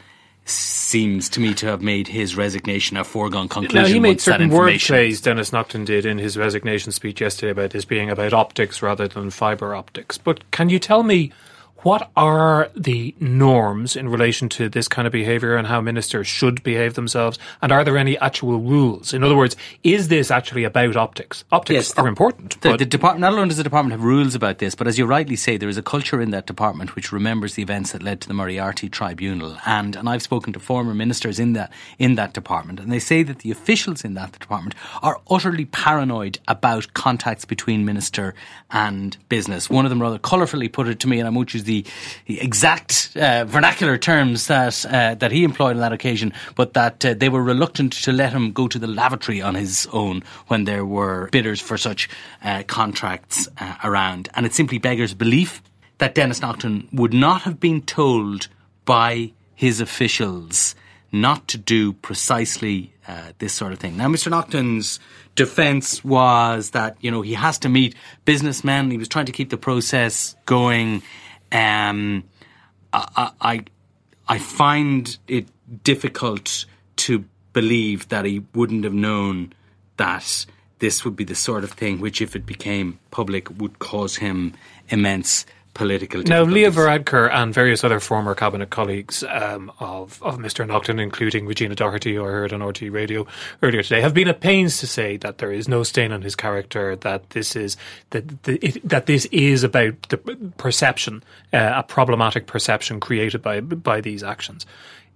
seems 0.45 1.29
to 1.29 1.39
me 1.39 1.53
to 1.53 1.65
have 1.67 1.81
made 1.81 2.07
his 2.07 2.35
resignation 2.35 2.97
a 2.97 3.03
foregone 3.03 3.47
conclusion. 3.47 3.83
Now, 3.83 3.88
he 3.88 4.00
made 4.00 4.19
certain 4.19 4.50
wordplays, 4.50 5.21
Denis 5.21 5.51
Naughten 5.51 5.85
did 5.85 6.05
in 6.05 6.17
his 6.17 6.38
resignation 6.38 6.91
speech 6.91 7.21
yesterday 7.21 7.51
about 7.51 7.71
this 7.71 7.85
being 7.85 8.09
about 8.09 8.33
optics 8.33 8.81
rather 8.81 9.07
than 9.07 9.29
fibre 9.29 9.73
optics. 9.73 10.17
But 10.17 10.50
can 10.51 10.69
you 10.69 10.79
tell 10.79 11.03
me 11.03 11.31
What 11.83 12.09
are 12.15 12.69
the 12.75 13.13
norms 13.19 13.97
in 13.97 14.07
relation 14.07 14.47
to 14.49 14.69
this 14.69 14.87
kind 14.87 15.05
of 15.05 15.11
behaviour 15.11 15.57
and 15.57 15.67
how 15.67 15.81
ministers 15.81 16.27
should 16.27 16.63
behave 16.63 16.93
themselves? 16.93 17.37
And 17.61 17.73
are 17.73 17.83
there 17.83 17.97
any 17.97 18.17
actual 18.19 18.59
rules? 18.59 19.13
In 19.13 19.21
other 19.21 19.35
words, 19.35 19.57
is 19.83 20.07
this 20.07 20.31
actually 20.31 20.63
about 20.63 20.95
optics? 20.95 21.43
Optics 21.51 21.89
Yes, 21.89 21.93
are 21.97 22.07
important. 22.07 22.61
The, 22.61 22.77
the 22.77 22.85
department, 22.85 23.21
not 23.21 23.33
only 23.33 23.49
does 23.49 23.57
the 23.57 23.63
department 23.63 23.91
have 23.91 24.03
rules 24.03 24.33
about 24.33 24.59
this, 24.59 24.75
but 24.75 24.87
as 24.87 24.97
you 24.97 25.05
rightly 25.05 25.35
say, 25.35 25.57
there 25.57 25.67
is 25.67 25.77
a 25.77 25.83
culture 25.83 26.21
in 26.21 26.31
that 26.31 26.45
department 26.45 26.95
which 26.95 27.11
remembers 27.11 27.55
the 27.55 27.61
events 27.61 27.91
that 27.91 28.01
led 28.01 28.21
to 28.21 28.29
the 28.29 28.33
Moriarty 28.33 28.87
Tribunal. 28.87 29.57
And 29.65 29.97
and 29.97 30.07
I've 30.07 30.21
spoken 30.21 30.53
to 30.53 30.59
former 30.59 30.93
ministers 30.93 31.37
in 31.37 31.51
that 31.53 31.71
in 31.99 32.15
that 32.15 32.33
department, 32.33 32.79
and 32.79 32.91
they 32.91 32.99
say 32.99 33.23
that 33.23 33.39
the 33.39 33.51
officials 33.51 34.05
in 34.05 34.13
that 34.13 34.31
department 34.31 34.75
are 35.01 35.19
utterly 35.29 35.65
paranoid 35.65 36.39
about 36.47 36.93
contacts 36.93 37.43
between 37.43 37.83
minister 37.83 38.35
and 38.71 39.17
business. 39.27 39.69
One 39.69 39.85
of 39.85 39.89
them 39.89 40.01
rather 40.01 40.17
colourfully 40.17 40.69
put 40.69 40.87
it 40.87 41.01
to 41.01 41.07
me, 41.07 41.19
and 41.19 41.27
I 41.27 41.31
won't 41.31 41.53
use 41.53 41.65
the, 41.65 41.72
the 41.81 42.41
exact 42.41 43.11
uh, 43.15 43.45
vernacular 43.45 43.97
terms 43.97 44.47
that 44.47 44.85
uh, 44.85 45.15
that 45.15 45.31
he 45.31 45.43
employed 45.43 45.75
on 45.75 45.81
that 45.81 45.93
occasion, 45.93 46.31
but 46.55 46.73
that 46.73 47.03
uh, 47.03 47.13
they 47.13 47.29
were 47.29 47.41
reluctant 47.41 47.93
to 47.93 48.11
let 48.11 48.31
him 48.31 48.51
go 48.51 48.67
to 48.67 48.79
the 48.79 48.87
lavatory 48.87 49.41
on 49.41 49.55
his 49.55 49.87
own 49.91 50.23
when 50.47 50.65
there 50.65 50.85
were 50.85 51.29
bidders 51.31 51.59
for 51.59 51.77
such 51.77 52.09
uh, 52.43 52.63
contracts 52.67 53.47
uh, 53.57 53.75
around. 53.83 54.29
And 54.35 54.45
it 54.45 54.53
simply 54.53 54.77
beggars 54.77 55.13
belief 55.13 55.61
that 55.97 56.15
Denis 56.15 56.41
Naughten 56.41 56.87
would 56.91 57.13
not 57.13 57.41
have 57.43 57.59
been 57.59 57.81
told 57.81 58.47
by 58.85 59.31
his 59.55 59.79
officials 59.79 60.75
not 61.11 61.47
to 61.47 61.57
do 61.57 61.93
precisely 61.93 62.91
uh, 63.07 63.31
this 63.37 63.53
sort 63.53 63.71
of 63.71 63.79
thing. 63.79 63.95
Now, 63.95 64.07
Mr. 64.07 64.31
Naughten's 64.31 64.99
defence 65.35 66.03
was 66.03 66.71
that 66.71 66.97
you 67.01 67.11
know 67.11 67.21
he 67.21 67.33
has 67.33 67.59
to 67.59 67.69
meet 67.69 67.95
businessmen. 68.25 68.91
He 68.91 68.97
was 68.97 69.07
trying 69.07 69.27
to 69.27 69.31
keep 69.31 69.49
the 69.49 69.57
process 69.57 70.35
going. 70.45 71.03
Um, 71.53 72.24
I, 72.91 73.31
I 73.39 73.63
I 74.27 74.39
find 74.39 75.17
it 75.27 75.48
difficult 75.83 76.65
to 76.95 77.25
believe 77.53 78.10
that 78.10 78.25
he 78.25 78.43
wouldn't 78.53 78.83
have 78.83 78.93
known 78.93 79.53
that 79.98 80.45
this 80.79 81.05
would 81.05 81.15
be 81.15 81.24
the 81.24 81.36
sort 81.36 81.63
of 81.63 81.72
thing 81.72 82.00
which, 82.00 82.22
if 82.22 82.36
it 82.36 82.45
became 82.45 83.00
public, 83.12 83.50
would 83.60 83.79
cause 83.79 84.17
him 84.17 84.53
immense 84.89 85.45
political 85.73 86.21
Now. 86.23 86.43
Leo 86.43 86.69
Varadkar 86.69 87.31
and 87.33 87.53
various 87.53 87.83
other 87.83 87.99
former 87.99 88.35
cabinet 88.35 88.69
colleagues 88.69 89.23
um, 89.23 89.71
of, 89.79 90.21
of 90.21 90.37
Mr. 90.37 90.67
Naughten, 90.67 90.99
including 90.99 91.45
Regina 91.45 91.75
Doherty, 91.75 92.15
who 92.15 92.23
I 92.23 92.29
heard 92.29 92.53
on 92.53 92.59
RTÉ 92.59 92.91
Radio 92.91 93.25
earlier 93.61 93.83
today, 93.83 94.01
have 94.01 94.13
been 94.13 94.27
at 94.27 94.41
pains 94.41 94.77
to 94.79 94.87
say 94.87 95.17
that 95.17 95.39
there 95.39 95.51
is 95.51 95.67
no 95.67 95.83
stain 95.83 96.11
on 96.11 96.21
his 96.21 96.35
character, 96.35 96.95
that 96.97 97.31
this 97.31 97.55
is 97.55 97.77
that 98.11 98.43
the, 98.43 98.65
it, 98.65 98.87
that 98.87 99.05
this 99.05 99.25
is 99.31 99.63
about 99.63 100.01
the 100.09 100.17
perception, 100.57 101.23
uh, 101.53 101.73
a 101.75 101.83
problematic 101.83 102.47
perception 102.47 102.99
created 102.99 103.41
by 103.41 103.61
by 103.61 104.01
these 104.01 104.23
actions. 104.23 104.65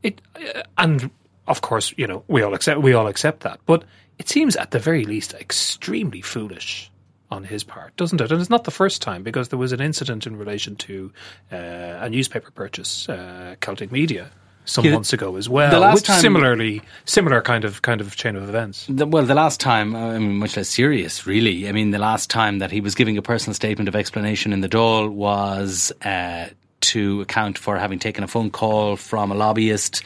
It 0.03 0.21
uh, 0.35 0.63
and 0.77 1.09
of 1.47 1.61
course, 1.61 1.93
you 1.97 2.07
know, 2.07 2.23
we 2.27 2.41
all 2.41 2.53
accept 2.53 2.81
we 2.81 2.93
all 2.93 3.07
accept 3.07 3.41
that, 3.41 3.59
but 3.65 3.83
it 4.17 4.29
seems 4.29 4.55
at 4.55 4.71
the 4.71 4.79
very 4.79 5.05
least 5.05 5.33
extremely 5.33 6.21
foolish 6.21 6.91
on 7.29 7.43
his 7.43 7.63
part, 7.63 7.95
doesn't 7.97 8.21
it? 8.21 8.31
And 8.31 8.39
it's 8.39 8.49
not 8.49 8.63
the 8.63 8.71
first 8.71 9.01
time 9.01 9.21
because 9.23 9.49
there 9.49 9.59
was 9.59 9.71
an 9.73 9.81
incident 9.81 10.25
in 10.25 10.37
relation 10.37 10.75
to 10.77 11.11
uh, 11.51 11.55
a 12.01 12.09
newspaper 12.09 12.51
purchase, 12.51 13.09
uh, 13.09 13.55
Celtic 13.59 13.91
Media, 13.91 14.29
some 14.65 14.85
Yeah, 14.85 14.93
months 14.93 15.13
ago 15.13 15.35
as 15.35 15.47
well. 15.49 15.69
the 15.71 15.79
last 15.79 15.95
which 15.95 16.03
time- 16.05 16.21
similarly, 16.21 16.81
similar 17.05 17.41
kind 17.41 17.63
of 17.65 17.81
kind 17.81 18.01
of 18.01 18.15
chain 18.15 18.35
of 18.35 18.47
events. 18.47 18.85
The, 18.89 19.05
well, 19.05 19.25
the 19.25 19.35
last 19.35 19.59
time, 19.59 19.95
I 19.95 20.17
mean, 20.19 20.37
much 20.37 20.55
less 20.57 20.69
serious, 20.69 21.25
really. 21.27 21.67
I 21.67 21.71
mean, 21.73 21.91
the 21.91 21.99
last 21.99 22.29
time 22.29 22.59
that 22.59 22.71
he 22.71 22.81
was 22.81 22.95
giving 22.95 23.17
a 23.17 23.21
personal 23.21 23.53
statement 23.53 23.87
of 23.87 23.95
explanation 23.95 24.53
in 24.53 24.61
the 24.61 24.69
Dáil 24.69 25.09
was 25.09 25.91
uh, 26.03 26.47
to 26.81 27.21
account 27.21 27.57
for 27.57 27.77
having 27.77 27.99
taken 27.99 28.23
a 28.23 28.27
phone 28.27 28.51
call 28.51 28.95
from 28.97 29.31
a 29.31 29.35
lobbyist, 29.35 30.03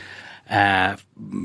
uh, 0.49 0.95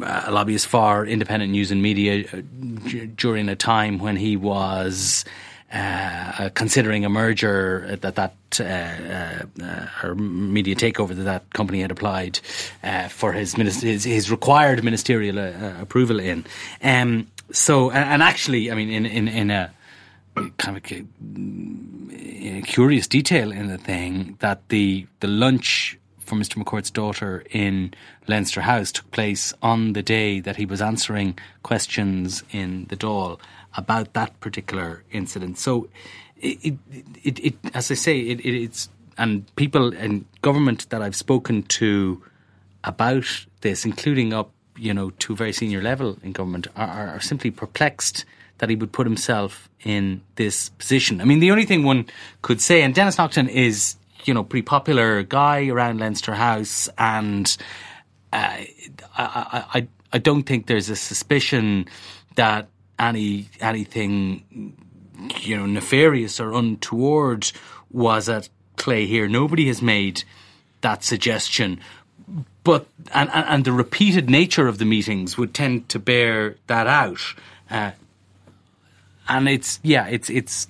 a 0.05 0.31
lobbyist 0.31 0.67
for 0.67 1.07
independent 1.07 1.53
news 1.53 1.71
and 1.71 1.81
media 1.83 2.25
uh, 2.33 2.41
d- 2.87 3.07
during 3.07 3.49
a 3.49 3.57
time 3.57 3.99
when 3.99 4.17
he 4.17 4.37
was. 4.37 5.25
Uh, 5.73 6.49
considering 6.55 7.05
a 7.05 7.09
merger 7.09 7.97
that 8.01 8.15
that 8.15 8.37
uh, 8.61 8.65
uh, 8.65 9.65
uh, 9.65 9.87
or 10.05 10.15
media 10.15 10.77
takeover 10.77 11.09
that 11.09 11.25
that 11.25 11.53
company 11.55 11.81
had 11.81 11.91
applied 11.91 12.39
uh, 12.85 13.09
for 13.09 13.33
his, 13.33 13.57
minis- 13.57 13.83
his 13.83 14.05
his 14.05 14.31
required 14.31 14.85
ministerial 14.85 15.41
uh, 15.41 15.43
uh, 15.43 15.75
approval 15.81 16.21
in. 16.21 16.45
Um, 16.85 17.27
so, 17.51 17.91
and, 17.91 18.09
and 18.11 18.23
actually, 18.23 18.71
I 18.71 18.77
mean, 18.77 18.91
in 18.91 19.07
in 19.07 19.27
in 19.27 19.51
a 19.51 19.73
kind 20.57 20.77
of 20.77 20.85
a, 20.93 22.59
a 22.59 22.63
curious 22.63 23.09
detail 23.09 23.51
in 23.51 23.67
the 23.67 23.79
thing 23.79 24.37
that 24.39 24.69
the 24.69 25.07
the 25.19 25.29
lunch 25.29 25.99
for 26.19 26.35
Mr. 26.37 26.63
McCourt's 26.63 26.91
daughter 26.91 27.45
in 27.51 27.95
Leinster 28.27 28.61
House 28.61 28.93
took 28.93 29.11
place 29.11 29.55
on 29.63 29.93
the 29.93 30.03
day 30.03 30.41
that 30.41 30.57
he 30.57 30.67
was 30.67 30.83
answering 30.83 31.39
questions 31.63 32.43
in 32.51 32.87
the 32.89 32.97
Dáil 32.97 33.39
about 33.77 34.13
that 34.15 34.39
particular 34.41 35.05
incident. 35.13 35.59
So, 35.59 35.89
it, 36.39 36.75
it, 37.23 37.39
it, 37.39 37.55
as 37.75 37.91
I 37.91 37.95
say, 37.95 38.19
it, 38.21 38.41
it, 38.41 38.55
it's 38.55 38.89
and 39.19 39.55
people 39.57 39.95
and 39.95 40.25
government 40.43 40.89
that 40.91 41.03
I've 41.03 41.17
spoken 41.17 41.63
to 41.63 42.23
about 42.85 43.25
this, 43.63 43.85
including 43.85 44.33
up, 44.33 44.51
you 44.77 44.93
know, 44.93 45.11
to 45.11 45.35
very 45.35 45.53
senior 45.53 45.83
level 45.83 46.19
in 46.23 46.33
government, 46.33 46.67
are, 46.77 47.09
are, 47.09 47.21
simply 47.21 47.51
perplexed 47.51 48.25
that 48.59 48.69
he 48.69 48.77
would 48.77 48.93
put 48.93 49.07
himself 49.07 49.69
in 49.85 50.21
this 50.37 50.69
position. 50.71 51.21
I 51.21 51.25
mean, 51.25 51.41
the 51.41 51.51
only 51.51 51.65
thing 51.65 51.83
one 51.83 52.07
could 52.43 52.61
say, 52.61 52.83
and 52.83 52.95
Denis 52.95 53.19
Naughten 53.19 53.49
is, 53.49 53.97
you 54.25 54.35
know, 54.35 54.45
pretty 54.45 54.63
popular 54.63 55.23
guy 55.23 55.69
around 55.69 55.99
Leinster 55.99 56.35
House, 56.35 56.89
and 56.99 57.57
uh, 58.33 58.57
I, 59.17 59.65
I, 59.75 59.89
I 60.13 60.19
don't 60.19 60.45
think 60.45 60.67
there's 60.67 60.91
a 60.91 60.97
suspicion 60.97 61.87
that 62.37 62.69
any 62.99 63.49
anything, 63.61 64.77
you 65.41 65.57
know, 65.57 65.67
nefarious 65.67 66.41
or 66.41 66.53
untoward 66.53 67.51
was 67.91 68.29
at 68.29 68.49
play 68.77 69.07
here. 69.07 69.29
Nobody 69.29 69.67
has 69.69 69.81
made 69.81 70.25
that 70.81 71.05
suggestion 71.05 71.81
but 72.65 72.87
and, 73.15 73.31
and, 73.33 73.65
the 73.65 73.73
repeated 73.73 74.29
nature 74.29 74.67
of 74.67 74.79
the 74.79 74.85
meetings 74.85 75.39
would 75.39 75.55
tend 75.55 75.89
to 75.91 76.01
bear 76.01 76.57
that 76.67 76.89
out. 76.89 77.21
Uh, 77.71 77.93
and 79.29 79.49
it's 79.49 79.79
yeah, 79.85 80.09
it's 80.09 80.29
it's 80.29 80.67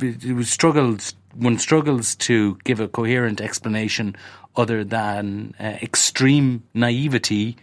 it 0.00 0.34
was 0.34 0.50
struggled 0.50 1.14
one 1.34 1.58
struggles 1.58 2.16
to 2.16 2.58
give 2.64 2.80
a 2.80 2.88
coherent 2.88 3.40
explanation 3.40 4.16
other 4.56 4.82
than 4.82 5.54
uh, 5.60 5.78
extreme 5.82 6.64
naivety, 6.74 7.56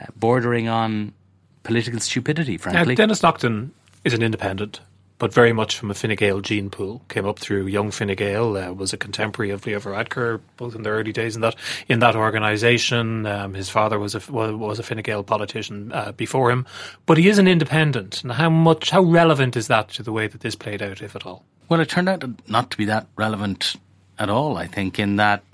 uh, 0.00 0.06
bordering 0.16 0.68
on 0.68 1.12
political 1.62 2.00
stupidity. 2.00 2.56
Now, 2.56 2.58
Frankly, 2.58 2.94
Denis 2.94 3.22
Naughten 3.22 3.72
is 4.04 4.14
an 4.14 4.22
independent, 4.22 4.80
but 5.18 5.34
very 5.34 5.52
much 5.52 5.76
from 5.76 5.90
a 5.90 5.94
Fine 5.94 6.14
Gael 6.16 6.40
gene 6.40 6.70
pool. 6.70 7.02
Came 7.08 7.26
up 7.26 7.38
through 7.38 7.66
young 7.66 7.90
Fine 7.90 8.14
Gael, 8.14 8.56
uh, 8.56 8.72
was 8.72 8.92
a 8.92 8.96
contemporary 8.96 9.50
of 9.50 9.66
Leo 9.66 9.80
Varadkar, 9.80 10.40
both 10.56 10.74
in 10.74 10.82
the 10.82 10.90
early 10.90 11.12
days 11.12 11.34
in 11.34 11.42
that 11.42 11.56
in 11.88 11.98
that 11.98 12.16
organisation. 12.16 13.26
Um, 13.26 13.54
his 13.54 13.68
father 13.68 13.98
was 13.98 14.14
a 14.14 14.20
was 14.30 14.78
a 14.78 14.82
Fine 14.82 15.02
Gael 15.02 15.24
politician 15.24 15.92
uh, 15.92 16.12
before 16.12 16.50
him, 16.50 16.66
but 17.06 17.18
he 17.18 17.28
is 17.28 17.38
an 17.38 17.48
independent. 17.48 18.22
And 18.22 18.32
how 18.32 18.50
much 18.50 18.90
how 18.90 19.02
relevant 19.02 19.56
is 19.56 19.66
that 19.68 19.88
to 19.90 20.02
the 20.02 20.12
way 20.12 20.26
that 20.26 20.40
this 20.40 20.54
played 20.54 20.82
out, 20.82 21.02
if 21.02 21.16
at 21.16 21.26
all? 21.26 21.44
Well, 21.68 21.80
it 21.80 21.88
turned 21.88 22.08
out 22.08 22.24
not 22.48 22.70
to 22.70 22.76
be 22.78 22.86
that 22.86 23.08
relevant 23.16 23.76
at 24.18 24.30
all. 24.30 24.56
I 24.56 24.66
think 24.66 24.98
in 24.98 25.16
that, 25.16 25.44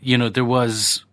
you 0.00 0.18
know, 0.18 0.28
there 0.28 0.44
was, 0.44 1.04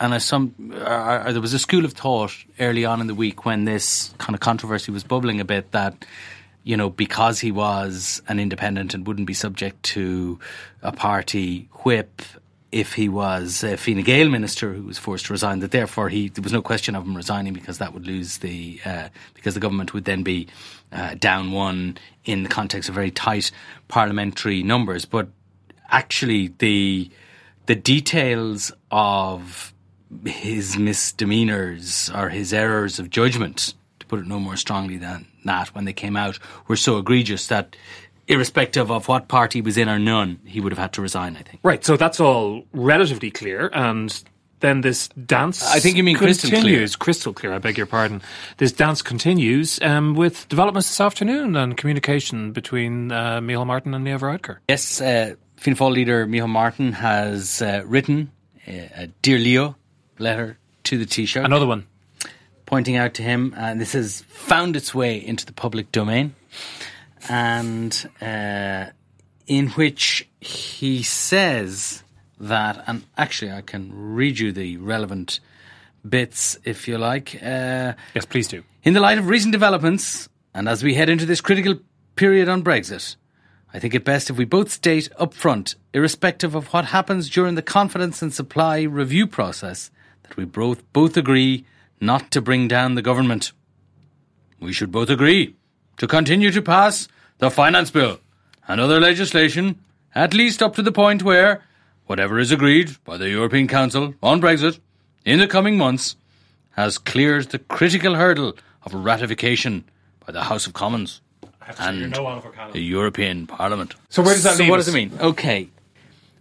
and 0.00 0.14
as 0.14 0.24
some, 0.24 0.54
or, 0.74 1.26
or 1.26 1.32
there 1.32 1.42
was 1.42 1.54
a 1.54 1.58
school 1.58 1.84
of 1.84 1.92
thought 1.92 2.34
early 2.58 2.84
on 2.84 3.00
in 3.00 3.06
the 3.06 3.14
week 3.14 3.44
when 3.44 3.66
this 3.66 4.14
kind 4.18 4.34
of 4.34 4.40
controversy 4.40 4.90
was 4.90 5.04
bubbling 5.04 5.40
a 5.40 5.44
bit 5.44 5.70
that, 5.72 6.06
you 6.64 6.76
know, 6.76 6.88
because 6.88 7.38
he 7.38 7.52
was 7.52 8.22
an 8.26 8.40
independent 8.40 8.94
and 8.94 9.06
wouldn't 9.06 9.26
be 9.26 9.34
subject 9.34 9.82
to 9.82 10.38
a 10.82 10.90
party 10.90 11.68
whip 11.84 12.22
if 12.72 12.94
he 12.94 13.08
was 13.08 13.64
a 13.64 13.76
Fine 13.76 14.02
Gael 14.02 14.28
minister 14.28 14.72
who 14.72 14.84
was 14.84 14.96
forced 14.96 15.26
to 15.26 15.32
resign, 15.32 15.58
that 15.58 15.72
therefore 15.72 16.08
he 16.08 16.28
there 16.28 16.42
was 16.42 16.52
no 16.52 16.62
question 16.62 16.94
of 16.94 17.04
him 17.04 17.16
resigning 17.16 17.52
because 17.52 17.78
that 17.78 17.92
would 17.92 18.06
lose 18.06 18.38
the 18.38 18.80
uh, 18.84 19.08
because 19.34 19.54
the 19.54 19.60
government 19.60 19.92
would 19.92 20.04
then 20.04 20.22
be 20.22 20.46
uh, 20.92 21.14
down 21.14 21.50
one 21.52 21.98
in 22.24 22.44
the 22.44 22.48
context 22.48 22.88
of 22.88 22.94
very 22.94 23.10
tight 23.10 23.50
parliamentary 23.88 24.62
numbers. 24.62 25.04
But 25.04 25.28
actually, 25.90 26.54
the 26.58 27.10
the 27.66 27.74
details 27.74 28.72
of 28.92 29.74
his 30.24 30.76
misdemeanors 30.76 32.10
or 32.14 32.28
his 32.28 32.52
errors 32.52 32.98
of 32.98 33.10
judgment, 33.10 33.74
to 33.98 34.06
put 34.06 34.20
it 34.20 34.26
no 34.26 34.40
more 34.40 34.56
strongly 34.56 34.96
than 34.96 35.26
that, 35.44 35.74
when 35.74 35.84
they 35.84 35.92
came 35.92 36.16
out, 36.16 36.38
were 36.68 36.76
so 36.76 36.98
egregious 36.98 37.46
that 37.46 37.76
irrespective 38.26 38.90
of 38.90 39.08
what 39.08 39.28
party 39.28 39.58
he 39.58 39.62
was 39.62 39.76
in 39.76 39.88
or 39.88 39.98
none, 39.98 40.40
he 40.44 40.60
would 40.60 40.72
have 40.72 40.78
had 40.78 40.92
to 40.92 41.02
resign, 41.02 41.36
I 41.36 41.42
think. 41.42 41.60
Right. 41.62 41.84
So 41.84 41.96
that's 41.96 42.20
all 42.20 42.64
relatively 42.72 43.30
clear, 43.30 43.70
and 43.72 44.22
then 44.60 44.82
this 44.82 45.08
dance. 45.08 45.64
I 45.64 45.80
think 45.80 45.96
you 45.96 46.04
mean 46.04 46.16
crystal 46.16 46.50
clear. 46.50 46.86
Crystal 46.98 47.32
clear. 47.32 47.52
I 47.52 47.58
beg 47.58 47.76
your 47.76 47.86
pardon. 47.86 48.22
This 48.58 48.72
dance 48.72 49.02
continues 49.02 49.80
um, 49.82 50.14
with 50.14 50.48
developments 50.48 50.88
this 50.88 51.00
afternoon 51.00 51.56
and 51.56 51.76
communication 51.76 52.52
between 52.52 53.10
uh, 53.10 53.40
Micheál 53.40 53.66
Martin 53.66 53.94
and 53.94 54.04
Leo 54.04 54.18
Varadkar. 54.18 54.58
Yes, 54.68 55.00
uh, 55.00 55.34
Fianna 55.56 55.76
Fáil 55.76 55.92
leader 55.92 56.26
Micheál 56.26 56.48
Martin 56.48 56.92
has 56.92 57.62
uh, 57.62 57.82
written 57.86 58.30
a 58.66 59.08
Dear 59.22 59.38
Leo 59.38 59.76
letter 60.20 60.58
to 60.84 60.98
the 60.98 61.06
Taoiseach. 61.06 61.44
Another 61.44 61.66
one. 61.66 61.86
Pointing 62.66 62.96
out 62.96 63.14
to 63.14 63.22
him, 63.22 63.52
and 63.56 63.80
this 63.80 63.94
has 63.94 64.22
found 64.28 64.76
its 64.76 64.94
way 64.94 65.16
into 65.16 65.44
the 65.44 65.52
public 65.52 65.90
domain, 65.90 66.34
and 67.28 68.08
uh, 68.20 68.86
in 69.48 69.68
which 69.70 70.28
he 70.40 71.02
says 71.02 72.04
that, 72.38 72.84
and 72.86 73.04
actually 73.18 73.50
I 73.50 73.62
can 73.62 73.90
read 73.92 74.38
you 74.38 74.52
the 74.52 74.76
relevant 74.76 75.40
bits 76.08 76.58
if 76.64 76.86
you 76.86 76.96
like. 76.96 77.34
Uh, 77.42 77.94
yes, 78.14 78.24
please 78.24 78.46
do. 78.46 78.62
In 78.84 78.94
the 78.94 79.00
light 79.00 79.18
of 79.18 79.28
recent 79.28 79.52
developments, 79.52 80.28
and 80.54 80.68
as 80.68 80.84
we 80.84 80.94
head 80.94 81.08
into 81.08 81.26
this 81.26 81.40
critical 81.40 81.74
period 82.14 82.48
on 82.48 82.62
Brexit, 82.62 83.16
I 83.74 83.78
think 83.78 83.94
it 83.94 84.04
best 84.04 84.30
if 84.30 84.36
we 84.36 84.44
both 84.44 84.70
state 84.70 85.08
up 85.18 85.34
front, 85.34 85.74
irrespective 85.92 86.54
of 86.54 86.72
what 86.72 86.86
happens 86.86 87.28
during 87.28 87.54
the 87.54 87.62
confidence 87.62 88.22
and 88.22 88.32
supply 88.32 88.82
review 88.82 89.26
process, 89.26 89.90
that 90.30 90.36
we 90.36 90.44
both, 90.44 90.80
both 90.92 91.16
agree 91.16 91.64
not 92.00 92.30
to 92.30 92.40
bring 92.40 92.68
down 92.68 92.94
the 92.94 93.02
government. 93.02 93.52
We 94.60 94.72
should 94.72 94.92
both 94.92 95.10
agree 95.10 95.56
to 95.98 96.06
continue 96.06 96.50
to 96.52 96.62
pass 96.62 97.08
the 97.38 97.50
finance 97.50 97.90
bill 97.90 98.20
and 98.68 98.80
other 98.80 99.00
legislation, 99.00 99.80
at 100.14 100.32
least 100.32 100.62
up 100.62 100.76
to 100.76 100.82
the 100.82 100.92
point 100.92 101.22
where 101.22 101.62
whatever 102.06 102.38
is 102.38 102.52
agreed 102.52 102.96
by 103.04 103.16
the 103.16 103.28
European 103.28 103.66
Council 103.66 104.14
on 104.22 104.40
Brexit 104.40 104.78
in 105.24 105.40
the 105.40 105.46
coming 105.46 105.76
months 105.76 106.16
has 106.72 106.98
cleared 106.98 107.50
the 107.50 107.58
critical 107.58 108.14
hurdle 108.14 108.56
of 108.84 108.94
ratification 108.94 109.84
by 110.24 110.32
the 110.32 110.44
House 110.44 110.66
of 110.66 110.72
Commons 110.72 111.20
and 111.78 112.10
no 112.10 112.42
the 112.72 112.80
European 112.80 113.46
Parliament. 113.46 113.94
So 114.08 114.22
where 114.22 114.34
does 114.34 114.44
that 114.44 114.56
so 114.56 114.62
leave 114.62 114.70
what 114.70 114.80
us? 114.80 114.86
does 114.86 114.94
it 114.94 114.98
mean? 114.98 115.12
Okay. 115.20 115.68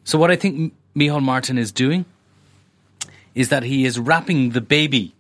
So 0.04 0.18
what 0.18 0.32
I 0.32 0.36
think 0.36 0.74
Micheál 0.96 1.22
Martin 1.22 1.58
is 1.58 1.72
doing 1.72 2.06
is 3.40 3.48
that 3.48 3.64
he 3.64 3.86
is 3.86 3.98
wrapping 3.98 4.50
the 4.50 4.60
baby 4.60 5.16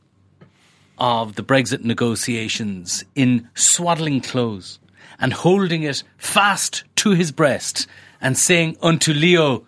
of 0.97 1.35
the 1.35 1.41
Brexit 1.41 1.85
negotiations 1.85 3.05
in 3.15 3.47
swaddling 3.55 4.19
clothes 4.19 4.77
and 5.21 5.31
holding 5.31 5.83
it 5.83 6.03
fast 6.17 6.83
to 6.97 7.11
his 7.11 7.31
breast 7.31 7.87
and 8.19 8.37
saying 8.37 8.75
unto 8.81 9.13
Leo, 9.13 9.65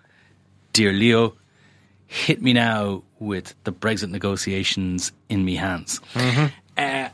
Dear 0.74 0.92
Leo, 0.92 1.34
hit 2.08 2.42
me 2.42 2.52
now 2.52 3.04
with 3.20 3.56
the 3.64 3.72
Brexit 3.72 4.10
negotiations 4.10 5.14
in 5.30 5.46
me 5.46 5.56
hands. 5.56 6.02
Mm-hmm. 6.14 6.48
Uh, 6.76 7.08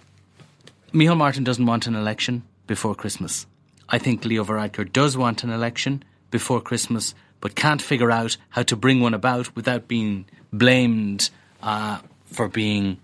Micheál 0.91 1.17
Martin 1.17 1.43
doesn't 1.43 1.67
want 1.67 1.85
an 1.85 1.93
election 1.93 2.41
before 2.65 2.95
Christmas. 2.95 3.45
I 3.89 3.99
think 3.99 4.25
Leo 4.25 4.43
Varadkar 4.43 4.91
does 4.91 5.15
want 5.15 5.43
an 5.43 5.51
election 5.51 6.03
before 6.31 6.61
Christmas, 6.61 7.13
but 7.41 7.55
can't 7.55 7.81
figure 7.81 8.11
out 8.11 8.37
how 8.49 8.63
to 8.63 8.75
bring 8.75 8.99
one 9.01 9.13
about 9.13 9.55
without 9.55 9.87
being 9.87 10.25
blamed 10.51 11.29
uh, 11.61 11.99
for 12.25 12.47
being 12.47 12.97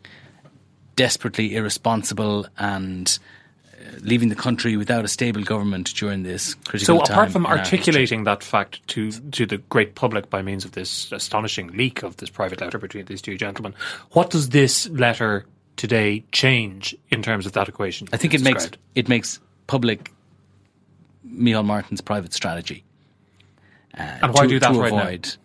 desperately 0.96 1.56
irresponsible 1.56 2.46
and 2.58 3.20
uh, 3.80 3.98
leaving 4.02 4.30
the 4.30 4.36
country 4.36 4.78
without 4.78 5.04
a 5.04 5.08
stable 5.08 5.44
government 5.44 5.94
during 5.96 6.24
this 6.24 6.54
critical 6.66 7.00
So, 7.00 7.04
time. 7.04 7.14
apart 7.14 7.32
from 7.32 7.46
articulating 7.46 8.24
that 8.26 8.44
fact 8.44 8.86
to 8.90 9.12
to 9.12 9.46
the 9.46 9.58
great 9.70 9.96
public 9.96 10.30
by 10.30 10.42
means 10.42 10.66
of 10.66 10.72
this 10.72 11.12
astonishing 11.12 11.68
leak 11.70 12.04
of 12.04 12.18
this 12.18 12.30
private 12.30 12.62
letter 12.62 12.78
between 12.78 13.06
these 13.06 13.22
two 13.22 13.38
gentlemen, 13.38 13.74
what 14.12 14.30
does 14.30 14.50
this 14.50 14.88
letter 14.90 15.46
today 15.76 16.24
change 16.32 16.96
in 17.10 17.24
terms 17.24 17.46
of 17.46 17.54
that 17.54 17.68
equation? 17.68 18.08
I 18.14 18.18
think 18.18 18.34
it 18.34 18.44
that's 18.44 18.66
makes 18.66 18.78
it 18.96 19.10
makes 19.10 19.40
public 19.68 20.12
Micheál 21.28 21.66
Martin's 21.66 22.02
private 22.02 22.34
strategy. 22.34 22.84
Uh, 23.98 24.18
And 24.24 24.34
why 24.34 24.44
to, 24.44 24.48
do 24.48 24.60
that 24.60 24.76
right 24.76 24.92
now? 24.92 25.02
avoid 25.02 25.36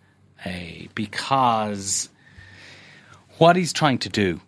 a 0.45 0.89
because 0.95 2.09
what 3.37 3.55
he's 3.55 3.73
trying 3.73 3.99
to 3.99 4.09
do 4.09 4.39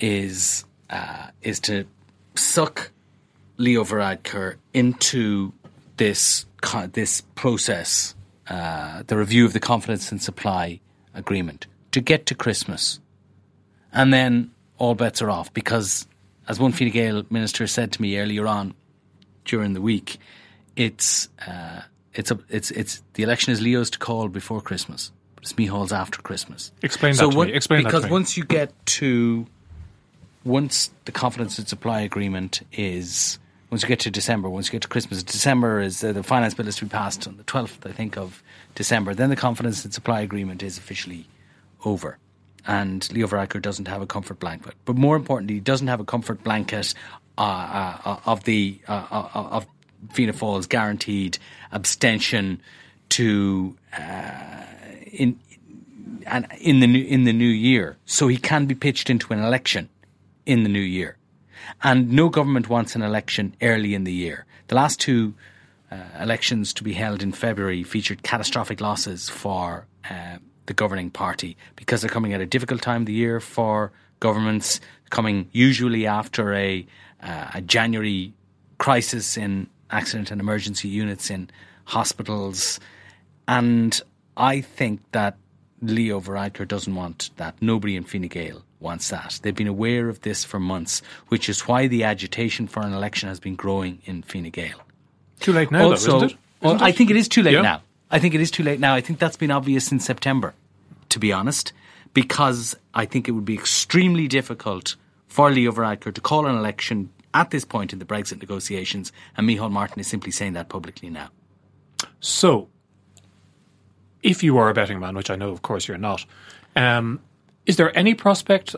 is 0.00 0.64
uh, 0.90 1.28
is 1.42 1.60
to 1.60 1.86
suck 2.34 2.90
Leo 3.56 3.84
Varadkar 3.84 4.56
into 4.72 5.52
this 5.96 6.46
this 6.92 7.20
process, 7.34 8.14
uh, 8.48 9.02
the 9.06 9.16
review 9.16 9.44
of 9.44 9.52
the 9.52 9.60
confidence 9.60 10.10
and 10.10 10.22
supply 10.22 10.80
agreement, 11.14 11.66
to 11.92 12.00
get 12.00 12.26
to 12.26 12.34
Christmas, 12.34 13.00
and 13.92 14.12
then 14.12 14.50
all 14.78 14.94
bets 14.94 15.22
are 15.22 15.30
off 15.30 15.52
because, 15.52 16.06
as 16.48 16.58
one 16.58 16.72
Fine 16.72 16.90
Gael 16.90 17.24
minister 17.30 17.66
said 17.66 17.92
to 17.92 18.02
me 18.02 18.18
earlier 18.18 18.46
on 18.46 18.74
during 19.44 19.74
the 19.74 19.80
week, 19.80 20.18
it's 20.74 21.28
uh, 21.46 21.82
it's 22.14 22.30
a, 22.30 22.38
it's 22.48 22.70
it's 22.70 23.02
the 23.14 23.22
election 23.22 23.52
is 23.52 23.60
Leo's 23.60 23.90
to 23.90 23.98
call 23.98 24.28
before 24.28 24.60
Christmas, 24.60 25.10
but 25.34 25.44
it's 25.44 25.52
Micheál's 25.54 25.92
after 25.92 26.20
Christmas. 26.22 26.72
Explain 26.82 27.14
so 27.14 27.26
that 27.26 27.32
to 27.32 27.36
what- 27.38 27.48
me. 27.48 27.54
Explain 27.54 27.82
that 27.82 27.88
because 27.88 28.02
to 28.02 28.08
me. 28.08 28.12
once 28.12 28.36
you 28.36 28.44
get 28.44 28.72
to 28.86 29.46
once 30.44 30.90
the 31.06 31.12
confidence 31.12 31.58
and 31.58 31.66
supply 31.68 32.00
agreement 32.00 32.62
is 32.72 33.38
once 33.70 33.82
you 33.82 33.88
get 33.88 34.00
to 34.00 34.10
December, 34.10 34.48
once 34.48 34.68
you 34.68 34.72
get 34.72 34.82
to 34.82 34.88
Christmas, 34.88 35.22
December 35.22 35.80
is 35.80 36.04
uh, 36.04 36.12
the 36.12 36.22
finance 36.22 36.54
bill 36.54 36.68
is 36.68 36.76
to 36.76 36.84
be 36.84 36.90
passed 36.90 37.26
on 37.26 37.36
the 37.36 37.42
twelfth, 37.44 37.84
I 37.86 37.92
think, 37.92 38.16
of 38.16 38.42
December. 38.74 39.14
Then 39.14 39.30
the 39.30 39.36
confidence 39.36 39.84
and 39.84 39.92
supply 39.92 40.20
agreement 40.20 40.62
is 40.62 40.78
officially 40.78 41.26
over, 41.84 42.18
and 42.66 43.10
Leo 43.12 43.26
Varadkar 43.26 43.60
doesn't 43.60 43.88
have 43.88 44.02
a 44.02 44.06
comfort 44.06 44.38
blanket. 44.38 44.74
But 44.84 44.96
more 44.96 45.16
importantly, 45.16 45.54
he 45.54 45.60
doesn't 45.60 45.88
have 45.88 45.98
a 46.00 46.04
comfort 46.04 46.44
blanket 46.44 46.94
uh, 47.36 47.40
uh, 48.04 48.20
of 48.26 48.44
the 48.44 48.78
uh, 48.86 49.06
uh, 49.10 49.28
of 49.34 49.66
Fianna 50.12 50.34
Fáil's 50.34 50.66
guaranteed 50.66 51.38
abstention 51.74 52.60
to 53.10 53.76
uh, 53.96 54.62
in 55.12 55.38
and 56.26 56.46
in 56.58 56.80
the 56.80 56.86
new 56.86 57.04
in 57.04 57.24
the 57.24 57.32
new 57.32 57.44
year, 57.44 57.96
so 58.06 58.28
he 58.28 58.38
can 58.38 58.66
be 58.66 58.74
pitched 58.74 59.10
into 59.10 59.32
an 59.32 59.40
election 59.40 59.88
in 60.46 60.62
the 60.62 60.68
new 60.68 60.80
year. 60.80 61.16
And 61.82 62.12
no 62.12 62.28
government 62.28 62.68
wants 62.68 62.94
an 62.94 63.02
election 63.02 63.54
early 63.60 63.94
in 63.94 64.04
the 64.04 64.12
year. 64.12 64.46
The 64.68 64.74
last 64.74 65.00
two 65.00 65.34
uh, 65.90 65.96
elections 66.20 66.72
to 66.74 66.84
be 66.84 66.92
held 66.92 67.22
in 67.22 67.32
February 67.32 67.82
featured 67.82 68.22
catastrophic 68.22 68.80
losses 68.80 69.28
for 69.28 69.86
uh, 70.10 70.38
the 70.66 70.74
governing 70.74 71.10
party 71.10 71.56
because 71.76 72.00
they're 72.00 72.10
coming 72.10 72.32
at 72.32 72.40
a 72.40 72.46
difficult 72.46 72.82
time 72.82 73.02
of 73.02 73.06
the 73.06 73.12
year 73.12 73.40
for 73.40 73.92
governments, 74.20 74.80
coming 75.10 75.48
usually 75.52 76.06
after 76.06 76.54
a, 76.54 76.86
uh, 77.22 77.50
a 77.54 77.60
January 77.60 78.32
crisis 78.78 79.36
in 79.36 79.68
accident 79.94 80.30
and 80.30 80.40
emergency 80.40 80.88
units 80.88 81.30
in 81.30 81.48
hospitals. 81.84 82.80
And 83.46 84.00
I 84.36 84.60
think 84.60 85.00
that 85.12 85.36
Leo 85.80 86.20
Varadkar 86.20 86.66
doesn't 86.66 86.94
want 86.94 87.30
that. 87.36 87.54
Nobody 87.60 87.96
in 87.96 88.04
Fine 88.04 88.28
Gael 88.28 88.64
wants 88.80 89.08
that. 89.10 89.38
They've 89.42 89.54
been 89.54 89.66
aware 89.68 90.08
of 90.08 90.20
this 90.22 90.44
for 90.44 90.58
months, 90.58 91.02
which 91.28 91.48
is 91.48 91.60
why 91.68 91.86
the 91.86 92.04
agitation 92.04 92.66
for 92.66 92.82
an 92.82 92.92
election 92.92 93.28
has 93.28 93.38
been 93.40 93.54
growing 93.54 94.00
in 94.04 94.22
Fine 94.22 94.50
Gael. 94.50 94.80
Too 95.40 95.52
late 95.52 95.70
now, 95.70 95.90
also, 95.90 96.10
though, 96.10 96.16
isn't 96.26 96.30
it? 96.32 96.36
well, 96.62 96.74
Isn't 96.74 96.86
I 96.86 96.92
think 96.92 97.10
it 97.10 97.16
is 97.16 97.28
too 97.28 97.42
late 97.42 97.54
Yeah. 97.54 97.62
now. 97.62 97.82
I 98.10 98.18
think 98.18 98.34
it 98.34 98.40
is 98.40 98.50
too 98.50 98.62
late 98.62 98.80
now. 98.80 98.94
I 98.94 99.00
think 99.00 99.18
that's 99.18 99.36
been 99.36 99.50
obvious 99.50 99.84
since 99.86 100.04
September, 100.04 100.54
to 101.10 101.18
be 101.18 101.32
honest, 101.32 101.72
because 102.14 102.76
I 102.94 103.04
think 103.06 103.28
it 103.28 103.32
would 103.32 103.44
be 103.44 103.54
extremely 103.54 104.28
difficult 104.28 104.96
for 105.26 105.50
Leo 105.50 105.72
Varadkar 105.72 106.14
to 106.14 106.20
call 106.20 106.46
an 106.46 106.54
election 106.56 107.10
at 107.34 107.50
this 107.50 107.64
point 107.64 107.92
in 107.92 107.98
the 107.98 108.04
Brexit 108.04 108.40
negotiations, 108.40 109.12
and 109.36 109.48
Micheál 109.48 109.70
Martin 109.70 110.00
is 110.00 110.06
simply 110.06 110.30
saying 110.30 110.54
that 110.54 110.68
publicly 110.68 111.10
now. 111.10 111.28
So, 112.20 112.68
if 114.22 114.42
you 114.42 114.56
are 114.56 114.70
a 114.70 114.74
betting 114.74 115.00
man, 115.00 115.14
which 115.14 115.30
I 115.30 115.36
know, 115.36 115.50
of 115.50 115.62
course, 115.62 115.86
you're 115.86 115.98
not, 115.98 116.24
um, 116.76 117.20
is 117.66 117.76
there 117.76 117.96
any 117.98 118.14
prospect 118.14 118.74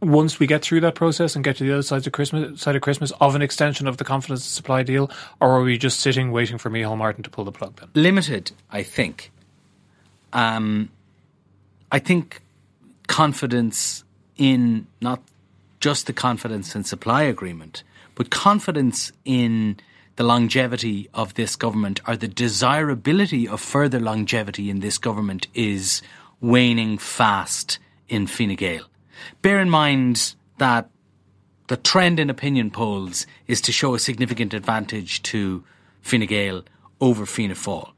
once 0.00 0.38
we 0.38 0.46
get 0.46 0.62
through 0.62 0.80
that 0.80 0.94
process 0.94 1.34
and 1.34 1.44
get 1.44 1.56
to 1.56 1.64
the 1.64 1.72
other 1.72 1.82
side 1.82 2.06
of 2.06 2.12
Christmas, 2.12 2.60
side 2.60 2.76
of 2.76 2.82
Christmas, 2.82 3.12
of 3.20 3.34
an 3.34 3.42
extension 3.42 3.86
of 3.86 3.96
the 3.96 4.04
confidence 4.04 4.44
supply 4.44 4.82
deal, 4.82 5.10
or 5.40 5.52
are 5.52 5.62
we 5.62 5.78
just 5.78 6.00
sitting 6.00 6.30
waiting 6.30 6.58
for 6.58 6.70
Micheál 6.70 6.98
Martin 6.98 7.22
to 7.22 7.30
pull 7.30 7.44
the 7.44 7.52
plug? 7.52 7.76
Then 7.76 7.88
limited, 7.94 8.52
I 8.70 8.82
think. 8.82 9.30
Um, 10.32 10.90
I 11.90 12.00
think 12.00 12.42
confidence 13.06 14.04
in 14.36 14.86
not 15.00 15.22
just 15.84 16.06
the 16.06 16.14
confidence 16.14 16.74
and 16.74 16.86
supply 16.86 17.24
agreement, 17.24 17.82
but 18.14 18.30
confidence 18.30 19.12
in 19.26 19.76
the 20.16 20.24
longevity 20.24 21.10
of 21.12 21.34
this 21.34 21.56
government 21.56 22.00
or 22.08 22.16
the 22.16 22.26
desirability 22.26 23.46
of 23.46 23.60
further 23.60 24.00
longevity 24.00 24.70
in 24.70 24.80
this 24.80 24.96
government 24.96 25.46
is 25.52 26.00
waning 26.40 26.96
fast 26.96 27.78
in 28.08 28.26
Fine 28.26 28.54
Gael. 28.54 28.86
Bear 29.42 29.60
in 29.60 29.68
mind 29.68 30.34
that 30.56 30.88
the 31.66 31.76
trend 31.76 32.18
in 32.18 32.30
opinion 32.30 32.70
polls 32.70 33.26
is 33.46 33.60
to 33.60 33.70
show 33.70 33.94
a 33.94 33.98
significant 33.98 34.54
advantage 34.54 35.22
to 35.24 35.62
Fine 36.00 36.24
Gael 36.24 36.64
over 36.98 37.26
Fianna 37.26 37.52
Fáil. 37.52 37.93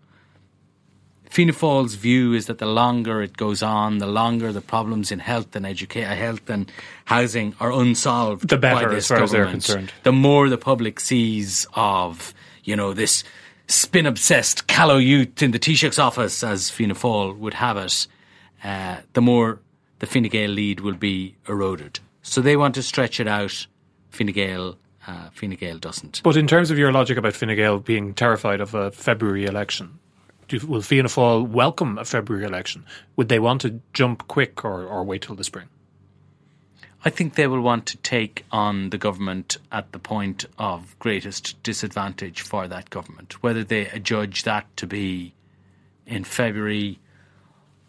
Fianna 1.37 1.53
Fáil's 1.53 1.97
view 1.97 2.33
is 2.33 2.47
that 2.47 2.57
the 2.57 2.65
longer 2.65 3.21
it 3.21 3.37
goes 3.37 3.63
on, 3.63 3.99
the 3.99 4.07
longer 4.07 4.53
the 4.53 4.63
problems 4.63 5.13
in 5.13 5.19
health 5.19 5.55
and 5.55 5.67
education, 5.67 6.09
health 6.17 6.49
and 6.49 6.73
housing 7.05 7.55
are 7.61 7.71
unsolved. 7.71 8.49
The 8.49 8.57
better, 8.57 8.95
as 8.95 9.09
far 9.09 9.23
as 9.23 9.33
they're 9.33 9.45
government, 9.45 9.65
concerned. 9.67 9.93
The 10.03 10.13
more 10.13 10.49
the 10.49 10.57
public 10.57 10.99
sees 10.99 11.67
of, 11.75 12.33
you 12.65 12.75
know, 12.75 12.95
this 12.95 13.23
spin 13.69 14.07
obsessed 14.07 14.67
callow 14.67 14.97
youth 14.97 15.43
in 15.43 15.51
the 15.51 15.59
Taoiseach's 15.59 15.99
office, 15.99 16.43
as 16.43 16.71
Fianna 16.71 16.95
Fáil 16.95 17.37
would 17.37 17.53
have 17.53 17.77
it, 17.77 18.07
uh, 18.65 18.97
the 19.13 19.21
more 19.21 19.61
the 19.99 20.07
Fine 20.07 20.29
Gael 20.29 20.49
lead 20.49 20.81
will 20.81 20.95
be 20.95 21.37
eroded. 21.47 22.01
So 22.23 22.41
they 22.41 22.57
want 22.57 22.75
to 22.77 22.83
stretch 22.83 23.21
it 23.21 23.29
out. 23.29 23.67
Fine 24.09 24.29
Gael, 24.29 24.79
uh, 25.07 25.29
Fine 25.35 25.57
Gael 25.57 25.77
doesn't. 25.77 26.23
But 26.25 26.39
in 26.39 26.47
terms 26.47 26.71
of 26.71 26.79
your 26.79 26.93
logic 26.93 27.19
about 27.19 27.35
Fine 27.35 27.57
Gael 27.57 27.79
being 27.79 28.15
terrified 28.15 28.63
of 28.63 28.75
a 28.75 28.91
February 28.91 29.45
election, 29.45 29.99
do, 30.49 30.65
will 30.67 30.83
Fianna 30.83 31.09
Fáil 31.09 31.49
welcome 31.49 31.99
a 31.99 32.05
February 32.05 32.45
election? 32.45 32.85
Would 33.17 33.29
they 33.29 33.39
want 33.39 33.61
to 33.63 33.81
jump 33.93 34.29
quick 34.29 34.65
or, 34.65 34.85
or 34.85 35.05
wait 35.05 35.23
till 35.23 35.35
the 35.35 35.45
spring? 35.45 35.69
I 37.05 37.11
think 37.11 37.35
they 37.35 37.47
will 37.47 37.61
want 37.61 37.87
to 37.87 37.97
take 37.99 38.45
on 38.51 38.91
the 38.91 38.99
government 38.99 39.59
at 39.71 39.93
the 39.93 39.99
point 39.99 40.45
of 40.59 40.99
greatest 40.99 41.63
disadvantage 41.63 42.41
for 42.41 42.67
that 42.67 42.91
government. 42.91 43.43
Whether 43.43 43.63
they 43.63 43.85
judge 44.03 44.43
that 44.43 44.77
to 44.79 44.87
be 44.87 45.33
in 46.05 46.25
February 46.25 46.99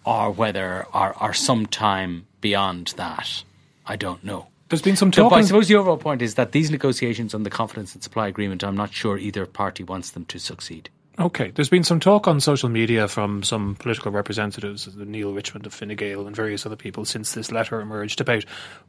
or 0.05 0.31
whether 0.31 0.85
or, 0.93 1.15
or 1.21 1.33
sometime 1.33 2.27
beyond 2.41 2.93
that, 2.97 3.43
I 3.87 3.95
don't 3.95 4.23
know. 4.23 4.47
There's 4.69 4.81
been 4.81 4.97
some 4.97 5.11
talk. 5.11 5.31
I 5.31 5.41
suppose 5.41 5.67
the 5.67 5.75
overall 5.75 5.97
point 5.97 6.21
is 6.21 6.35
that 6.35 6.51
these 6.51 6.69
negotiations 6.69 7.33
on 7.33 7.43
the 7.43 7.49
confidence 7.49 7.93
and 7.93 8.03
supply 8.03 8.27
agreement, 8.27 8.63
I'm 8.63 8.75
not 8.75 8.93
sure 8.93 9.17
either 9.17 9.45
party 9.45 9.83
wants 9.83 10.11
them 10.11 10.25
to 10.25 10.39
succeed. 10.39 10.89
Okay, 11.19 11.49
there's 11.49 11.69
been 11.69 11.83
some 11.83 11.99
talk 11.99 12.27
on 12.27 12.39
social 12.39 12.69
media 12.69 13.07
from 13.07 13.41
some 13.41 13.75
political 13.79 14.11
representatives, 14.11 14.87
Neale 14.95 15.33
Richmond 15.33 15.65
of 15.65 15.73
Fine 15.73 15.95
Gael 15.95 16.27
and 16.27 16.35
various 16.35 16.63
other 16.63 16.75
people 16.75 17.05
since 17.05 17.33
this 17.33 17.51
letter 17.51 17.81
emerged 17.81 18.21
about 18.21 18.45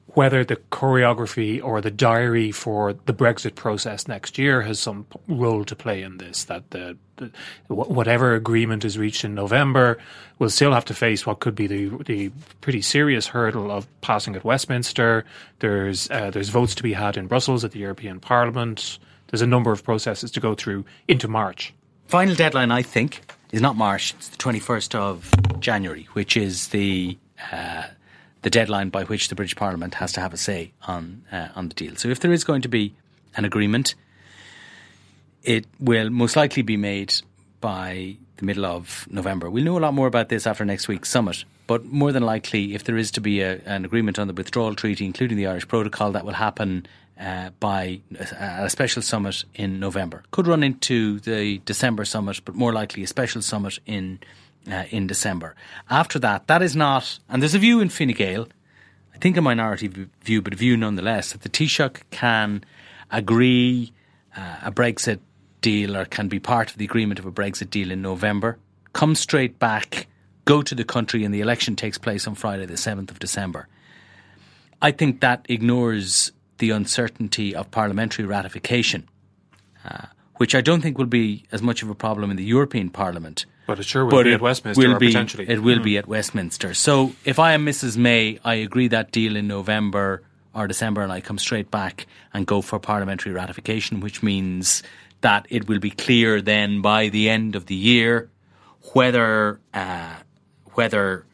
whether 0.09 0.45
the 0.45 0.57
choreography 0.57 1.62
or 1.64 1.81
the 1.81 1.91
diary 1.91 2.53
for 2.53 2.93
the 2.93 3.14
Brexit 3.14 3.55
process 3.55 4.07
next 4.07 4.37
year 4.37 4.61
has 4.61 4.79
some 4.79 5.07
role 5.27 5.64
to 5.64 5.75
play 5.75 6.03
in 6.03 6.19
this. 6.19 6.45
That 6.45 6.71
the, 6.71 6.99
the 7.17 7.31
whatever 7.69 8.35
agreement 8.35 8.85
is 8.85 8.99
reached 8.99 9.25
in 9.25 9.35
November 9.35 9.97
will 10.38 10.51
still 10.51 10.75
have 10.75 10.85
to 10.87 10.95
face 10.95 11.25
what 11.25 11.41
could 11.41 11.55
be 11.55 11.67
the 11.67 11.88
the 12.05 12.31
pretty 12.61 12.83
serious 12.83 13.27
hurdle 13.27 13.71
of 13.71 13.87
passing 14.03 14.37
at 14.37 14.45
Westminster. 14.45 15.25
There's 15.61 16.11
uh, 16.11 16.31
there's 16.31 16.51
votes 16.51 16.75
to 16.75 16.83
be 16.83 16.93
had 16.93 17.17
in 17.17 17.27
Brussels 17.27 17.64
at 17.64 17.71
the 17.71 17.79
European 17.79 18.21
Parliament. 18.21 18.99
There's 19.29 19.43
a 19.43 19.47
number 19.47 19.73
of 19.73 19.83
processes 19.83 20.31
to 20.33 20.41
go 20.41 20.55
through 20.55 20.85
into 21.07 21.27
March. 21.27 21.73
Final 22.09 22.35
deadline, 22.35 22.71
I 22.71 22.81
think, 22.81 23.21
is 23.53 23.61
not 23.61 23.77
March. 23.77 24.14
It's 24.14 24.29
the 24.29 24.38
21st 24.38 24.94
of 24.94 25.31
January, 25.61 26.09
which 26.14 26.38
is 26.38 26.68
the 26.68 27.18
uh, 27.53 27.85
the 28.40 28.49
deadline 28.49 28.88
by 28.88 29.05
which 29.05 29.29
the 29.29 29.35
British 29.35 29.55
Parliament 29.55 29.94
has 29.97 30.12
to 30.12 30.21
have 30.23 30.33
a 30.33 30.38
say 30.38 30.73
on 30.87 31.23
uh, 31.31 31.49
on 31.55 31.68
the 31.68 31.75
deal. 31.75 31.97
So, 31.97 32.09
if 32.09 32.21
there 32.21 32.33
is 32.33 32.44
going 32.44 32.62
to 32.62 32.68
be 32.68 32.94
an 33.37 33.44
agreement, 33.44 33.94
it 35.42 35.66
will 35.79 36.09
most 36.09 36.35
likely 36.35 36.62
be 36.62 36.79
made 36.79 37.12
by 37.61 38.16
the 38.38 38.47
middle 38.47 38.64
of 38.64 39.07
November. 39.11 39.51
We'll 39.51 39.64
know 39.64 39.77
a 39.77 39.81
lot 39.81 39.92
more 39.92 40.07
about 40.07 40.31
this 40.31 40.47
after 40.47 40.64
next 40.64 40.88
week's 40.88 41.11
summit. 41.11 41.44
But 41.66 41.85
more 41.85 42.12
than 42.12 42.23
likely, 42.23 42.75
if 42.75 42.85
there 42.85 42.97
is 42.97 43.11
to 43.11 43.21
be 43.21 43.42
a, 43.42 43.61
an 43.66 43.85
agreement 43.85 44.18
on 44.18 44.29
the 44.29 44.33
withdrawal 44.33 44.75
treaty, 44.75 45.05
including 45.05 45.37
the 45.37 45.47
Irish 45.47 45.68
Protocol, 45.68 46.12
that 46.12 46.25
will 46.25 46.33
happen 46.33 46.87
uh, 47.20 47.50
by 47.61 48.00
a 48.38 48.70
special 48.70 49.02
summit 49.02 49.44
in 49.54 49.81
November. 49.81 50.22
Could 50.31 50.46
run 50.46 50.62
into 50.62 51.20
the 51.20 51.59
December 51.64 52.04
summit, 52.04 52.40
but 52.44 52.54
more 52.54 52.72
likely 52.72 53.02
a 53.02 53.07
special 53.07 53.42
summit 53.42 53.78
in 53.87 54.20
uh, 54.70 54.85
in 54.90 55.07
December. 55.07 55.54
After 55.88 56.18
that, 56.18 56.46
that 56.46 56.62
is 56.62 56.76
not, 56.76 57.18
and 57.28 57.42
there's 57.42 57.54
a 57.54 57.59
view 57.59 57.81
in 57.81 57.88
Fine 57.88 58.12
Gael, 58.12 58.48
I 59.14 59.18
think 59.18 59.37
a 59.37 59.42
minority 59.42 59.88
view, 60.20 60.42
but 60.42 60.52
a 60.52 60.57
view 60.57 60.76
nonetheless, 60.76 61.33
that 61.33 61.42
the 61.42 61.48
Taoiseach 61.48 62.02
can 62.11 62.64
agree 63.11 63.92
uh, 64.37 64.57
a 64.64 64.72
Brexit 64.72 65.20
deal 65.61 65.96
or 65.96 66.04
can 66.04 66.28
be 66.28 66.38
part 66.38 66.70
of 66.70 66.78
the 66.78 66.85
agreement 66.85 67.18
of 67.18 67.26
a 67.26 67.33
Brexit 67.33 67.70
deal 67.70 67.90
in 67.90 68.02
November, 68.02 68.59
come 68.92 69.14
straight 69.14 69.59
back, 69.59 70.07
go 70.44 70.62
to 70.62 70.74
the 70.74 70.85
country, 70.85 71.24
and 71.24 71.35
the 71.35 71.40
election 71.40 71.74
takes 71.74 71.98
place 71.98 72.26
on 72.26 72.35
Friday, 72.35 72.66
the 72.66 72.74
7th 72.74 73.11
of 73.11 73.18
December. 73.18 73.68
I 74.81 74.92
think 74.92 75.20
that 75.20 75.46
ignores 75.48 76.31
the 76.59 76.71
uncertainty 76.71 77.55
of 77.55 77.71
parliamentary 77.71 78.25
ratification, 78.25 79.09
uh, 79.85 80.07
which 80.37 80.55
I 80.55 80.61
don't 80.61 80.81
think 80.81 80.99
will 80.99 81.07
be 81.07 81.44
as 81.53 81.62
much 81.62 81.83
of 81.83 81.90
a 81.90 81.94
problem 81.94 82.31
in 82.31 82.37
the 82.37 82.44
European 82.44 82.90
Parliament. 82.90 83.47
But 83.66 83.81
it 83.81 83.85
sure 83.85 84.07
will 84.07 84.25
be 84.25 84.33
at 84.33 84.40
Westminster, 84.40 84.88
will 84.88 84.99
be, 84.99 85.09
potentially. 85.09 85.49
It 85.49 85.62
will 85.62 85.79
mm. 85.79 85.85
be 85.85 85.99
at 85.99 86.09
Westminster. 86.09 86.75
So 86.75 87.12
if 87.25 87.38
I 87.38 87.53
am 87.53 87.66
Mrs. 87.66 87.97
May, 87.97 88.38
I 88.44 88.55
agree 88.55 88.88
that 88.88 89.12
deal 89.12 89.37
in 89.37 89.47
November 89.47 90.23
or 90.55 90.66
December, 90.66 91.03
and 91.03 91.12
I 91.12 91.21
come 91.21 91.38
straight 91.38 91.71
back 91.71 92.07
and 92.33 92.47
go 92.47 92.62
for 92.62 92.79
parliamentary 92.79 93.33
ratification, 93.33 94.01
which 94.01 94.23
means 94.23 94.83
that 95.21 95.47
it 95.51 95.68
will 95.68 95.79
be 95.79 95.90
clear 95.90 96.40
then 96.40 96.81
by 96.81 97.09
the 97.09 97.29
end 97.29 97.57
of 97.57 97.66
the 97.66 97.75
year 97.75 98.31
whether 98.92 99.61
uh, 99.75 100.14
whether 100.75 101.27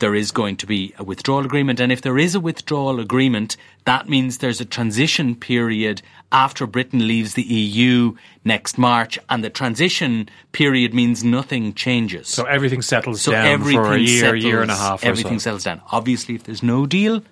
there 0.00 0.14
is 0.14 0.32
going 0.32 0.56
to 0.56 0.66
be 0.66 0.92
a 0.98 1.04
withdrawal 1.04 1.44
agreement. 1.44 1.80
And 1.80 1.92
if 1.92 2.02
there 2.02 2.18
is 2.18 2.34
a 2.34 2.40
withdrawal 2.40 3.00
agreement, 3.00 3.56
that 3.84 4.08
means 4.08 4.38
there's 4.38 4.60
a 4.60 4.64
transition 4.64 5.34
period 5.36 6.02
after 6.32 6.66
Britain 6.66 7.06
leaves 7.06 7.34
the 7.34 7.42
EU 7.42 8.16
next 8.44 8.78
March. 8.78 9.18
And 9.28 9.44
the 9.44 9.50
transition 9.50 10.28
period 10.52 10.92
means 10.92 11.22
nothing 11.22 11.74
changes. 11.74 12.28
So 12.28 12.44
everything 12.44 12.82
settles 12.82 13.20
so 13.20 13.32
down 13.32 13.46
everything 13.46 13.82
for 13.82 13.92
a 13.92 13.98
year, 13.98 14.20
settles, 14.20 14.44
year 14.44 14.62
and 14.62 14.70
a 14.70 14.76
half. 14.76 15.04
everything 15.04 15.38
so. 15.38 15.44
settles 15.44 15.64
down. 15.64 15.80
Obviously, 15.92 16.34
if 16.34 16.44
there's 16.44 16.62
no 16.62 16.86
deal, 16.86 17.22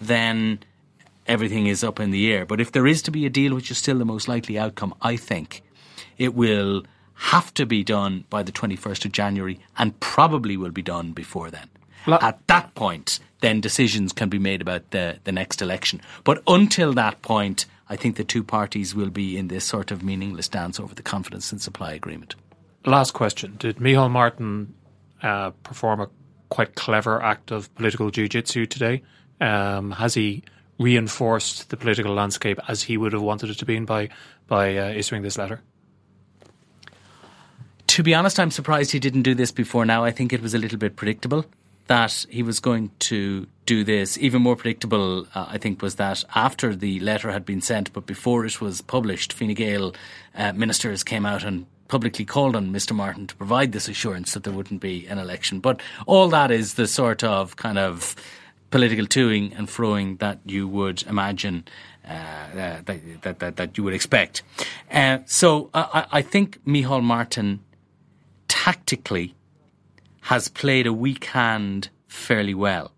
then 0.00 0.60
everything 1.26 1.66
is 1.66 1.82
up 1.82 1.98
in 1.98 2.10
the 2.10 2.32
air. 2.32 2.46
But 2.46 2.60
if 2.60 2.72
there 2.72 2.86
is 2.86 3.02
to 3.02 3.10
be 3.10 3.26
a 3.26 3.30
deal, 3.30 3.54
which 3.54 3.70
is 3.70 3.78
still 3.78 3.98
the 3.98 4.04
most 4.04 4.28
likely 4.28 4.58
outcome, 4.58 4.94
I 5.02 5.16
think 5.16 5.62
it 6.16 6.34
will 6.34 6.84
have 7.14 7.52
to 7.54 7.66
be 7.66 7.82
done 7.82 8.24
by 8.30 8.42
the 8.42 8.52
21st 8.52 9.06
of 9.06 9.12
January 9.12 9.58
and 9.76 9.98
probably 9.98 10.56
will 10.56 10.70
be 10.70 10.82
done 10.82 11.12
before 11.12 11.50
then. 11.50 11.68
At 12.06 12.46
that 12.46 12.74
point, 12.74 13.20
then 13.40 13.60
decisions 13.60 14.12
can 14.12 14.28
be 14.28 14.38
made 14.38 14.60
about 14.60 14.90
the, 14.90 15.18
the 15.24 15.32
next 15.32 15.62
election. 15.62 16.00
But 16.24 16.42
until 16.46 16.92
that 16.94 17.22
point, 17.22 17.66
I 17.88 17.96
think 17.96 18.16
the 18.16 18.24
two 18.24 18.44
parties 18.44 18.94
will 18.94 19.10
be 19.10 19.36
in 19.36 19.48
this 19.48 19.64
sort 19.64 19.90
of 19.90 20.02
meaningless 20.02 20.48
dance 20.48 20.80
over 20.80 20.94
the 20.94 21.02
confidence 21.02 21.52
and 21.52 21.60
supply 21.60 21.92
agreement. 21.92 22.34
Last 22.84 23.12
question. 23.12 23.56
Did 23.58 23.76
Micheál 23.76 24.10
Martin 24.10 24.74
uh, 25.22 25.50
perform 25.62 26.00
a 26.00 26.08
quite 26.48 26.74
clever 26.74 27.22
act 27.22 27.50
of 27.50 27.74
political 27.74 28.10
jiu-jitsu 28.10 28.66
today? 28.66 29.02
Um, 29.40 29.92
has 29.92 30.14
he 30.14 30.42
reinforced 30.78 31.70
the 31.70 31.76
political 31.76 32.14
landscape 32.14 32.58
as 32.68 32.82
he 32.82 32.96
would 32.96 33.12
have 33.12 33.22
wanted 33.22 33.50
it 33.50 33.58
to 33.58 33.64
be 33.64 33.78
by, 33.80 34.08
by 34.46 34.76
uh, 34.76 34.90
issuing 34.90 35.22
this 35.22 35.38
letter? 35.38 35.60
To 37.88 38.02
be 38.02 38.14
honest, 38.14 38.38
I'm 38.38 38.50
surprised 38.50 38.92
he 38.92 39.00
didn't 39.00 39.22
do 39.22 39.34
this 39.34 39.50
before 39.50 39.84
now. 39.84 40.04
I 40.04 40.12
think 40.12 40.32
it 40.32 40.40
was 40.40 40.54
a 40.54 40.58
little 40.58 40.78
bit 40.78 40.94
predictable 40.94 41.46
that 41.88 42.26
he 42.30 42.42
was 42.42 42.60
going 42.60 42.90
to 43.00 43.46
do 43.66 43.82
this. 43.82 44.16
Even 44.18 44.42
more 44.42 44.56
predictable, 44.56 45.26
uh, 45.34 45.46
I 45.48 45.58
think, 45.58 45.82
was 45.82 45.96
that 45.96 46.24
after 46.34 46.74
the 46.74 47.00
letter 47.00 47.30
had 47.30 47.44
been 47.44 47.60
sent, 47.60 47.92
but 47.92 48.06
before 48.06 48.46
it 48.46 48.60
was 48.60 48.80
published, 48.80 49.32
Fine 49.32 49.54
Gael 49.54 49.94
uh, 50.34 50.52
ministers 50.52 51.02
came 51.02 51.26
out 51.26 51.42
and 51.42 51.66
publicly 51.88 52.24
called 52.24 52.54
on 52.54 52.70
Mr. 52.70 52.94
Martin 52.94 53.26
to 53.26 53.34
provide 53.34 53.72
this 53.72 53.88
assurance 53.88 54.34
that 54.34 54.44
there 54.44 54.52
wouldn't 54.52 54.80
be 54.80 55.06
an 55.06 55.18
election. 55.18 55.60
But 55.60 55.80
all 56.06 56.28
that 56.28 56.50
is 56.50 56.74
the 56.74 56.86
sort 56.86 57.24
of 57.24 57.56
kind 57.56 57.78
of 57.78 58.14
political 58.70 59.06
toing 59.06 59.58
and 59.58 59.66
froing 59.66 60.18
that 60.18 60.38
you 60.44 60.68
would 60.68 61.02
imagine. 61.04 61.64
Uh, 62.06 62.12
uh 62.12 62.80
that, 62.84 63.22
that, 63.22 63.38
that, 63.38 63.56
that, 63.56 63.78
you 63.78 63.84
would 63.84 63.94
expect. 63.94 64.42
Uh, 64.90 65.18
so 65.26 65.70
I, 65.74 66.06
I 66.12 66.22
think 66.22 66.62
Micheál 66.64 67.02
Martin 67.02 67.60
tactically 68.48 69.34
has 70.22 70.48
played 70.48 70.86
a 70.86 70.92
weak 70.92 71.24
hand 71.26 71.90
fairly 72.06 72.54
well. 72.54 72.92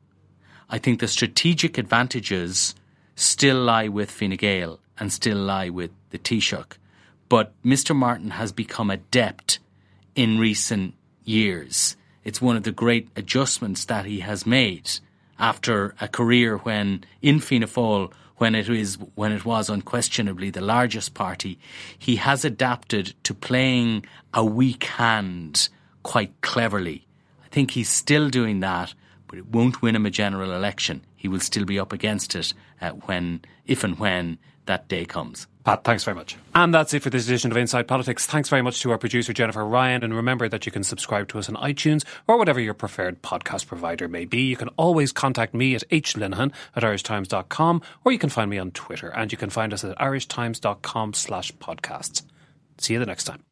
I 0.69 0.79
think 0.79 1.01
the 1.01 1.09
strategic 1.09 1.79
advantages 1.79 2.75
still 3.17 3.61
lie 3.61 3.89
with 3.89 4.11
Fine 4.11 4.37
Gael 4.37 4.81
and 4.99 5.13
still 5.13 5.39
lie 5.39 5.69
with 5.69 5.91
the 6.11 6.19
Taoiseach. 6.19 6.77
But 7.29 7.53
Mr. 7.63 7.95
Martin 7.95 8.31
has 8.31 8.53
become 8.53 8.91
adept 8.91 9.59
in 10.15 10.39
recent 10.39 10.95
years. 11.25 11.97
It's 12.25 12.43
one 12.43 12.57
of 12.57 12.65
the 12.65 12.73
great 12.73 13.09
adjustments 13.17 13.85
that 13.87 14.05
he 14.05 14.21
has 14.21 14.47
made 14.47 14.91
after 15.39 15.95
a 16.01 16.09
career 16.09 16.59
when 16.59 17.05
in 17.23 17.41
Fianna 17.41 17.67
Fáil, 17.67 18.13
when 18.37 18.55
it 18.55 18.69
is 18.69 18.97
when 19.15 19.33
it 19.33 19.45
was 19.45 19.69
unquestionably 19.69 20.51
the 20.51 20.61
largest 20.61 21.15
party, 21.15 21.59
he 21.99 22.17
has 22.17 22.45
adapted 22.45 23.15
to 23.25 23.35
playing 23.35 24.05
a 24.33 24.45
weak 24.45 24.85
hand 24.85 25.69
quite 26.03 26.41
cleverly 26.41 27.07
think 27.51 27.73
he's 27.73 27.89
still 27.89 28.29
doing 28.29 28.61
that, 28.61 28.95
but 29.27 29.39
it 29.39 29.47
won't 29.47 29.83
win 29.83 29.97
him 29.97 30.07
a 30.07 30.11
general 30.11 30.53
election. 30.53 31.05
He 31.17 31.29
will 31.29 31.41
still 31.41 31.65
be 31.65 31.79
up 31.79 31.93
against 31.93 32.35
it 32.35 32.55
uh, 32.81 32.91
when, 32.91 33.43
if 33.67 33.85
and 33.85 33.99
when 33.99 34.39
that 34.67 34.89
day 34.89 35.05
comes. 35.05 35.47
Pat, 35.65 35.85
thanks 35.85 36.05
very 36.05 36.15
much. 36.15 36.37
And 36.55 36.73
that's 36.73 36.95
it 36.95 37.03
for 37.03 37.11
this 37.11 37.27
edition 37.27 37.51
of 37.51 37.57
Inside 37.57 37.87
Politics. 37.87 38.27
Thanks 38.27 38.49
very 38.49 38.63
much 38.63 38.81
to 38.81 38.91
our 38.93 38.99
producer, 38.99 39.33
Jennifer 39.33 39.65
Ryan. 39.65 40.03
And 40.03 40.15
remember 40.15 40.49
that 40.49 40.65
you 40.65 40.73
can 40.73 40.85
subscribe 40.85 41.29
to 41.29 41.39
us 41.39 41.49
on 41.49 41.57
iTunes 41.57 42.05
or 42.27 42.39
whatever 42.39 42.61
your 42.61 42.73
preferred 42.73 43.21
podcast 43.23 43.67
provider 43.67 44.09
may 44.09 44.25
be. 44.25 44.43
You 44.43 44.57
can 44.57 44.69
always 44.77 45.13
contact 45.13 45.53
me 45.53 45.75
at 45.75 45.87
hlinehan 45.91 46.53
at 46.75 46.83
irishtimes.com 46.83 47.83
or 48.05 48.13
you 48.13 48.19
can 48.19 48.31
find 48.31 48.51
me 48.51 48.59
on 48.59 48.71
Twitter. 48.71 49.09
And 49.09 49.31
you 49.31 49.37
can 49.37 49.51
find 49.51 49.75
us 49.75 49.85
at 49.85 49.99
irishtimes.com 49.99 51.13
slash 51.13 51.53
podcasts. 51.57 52.23
See 52.79 52.95
you 52.95 52.99
the 52.99 53.07
next 53.07 53.25
time. 53.25 53.50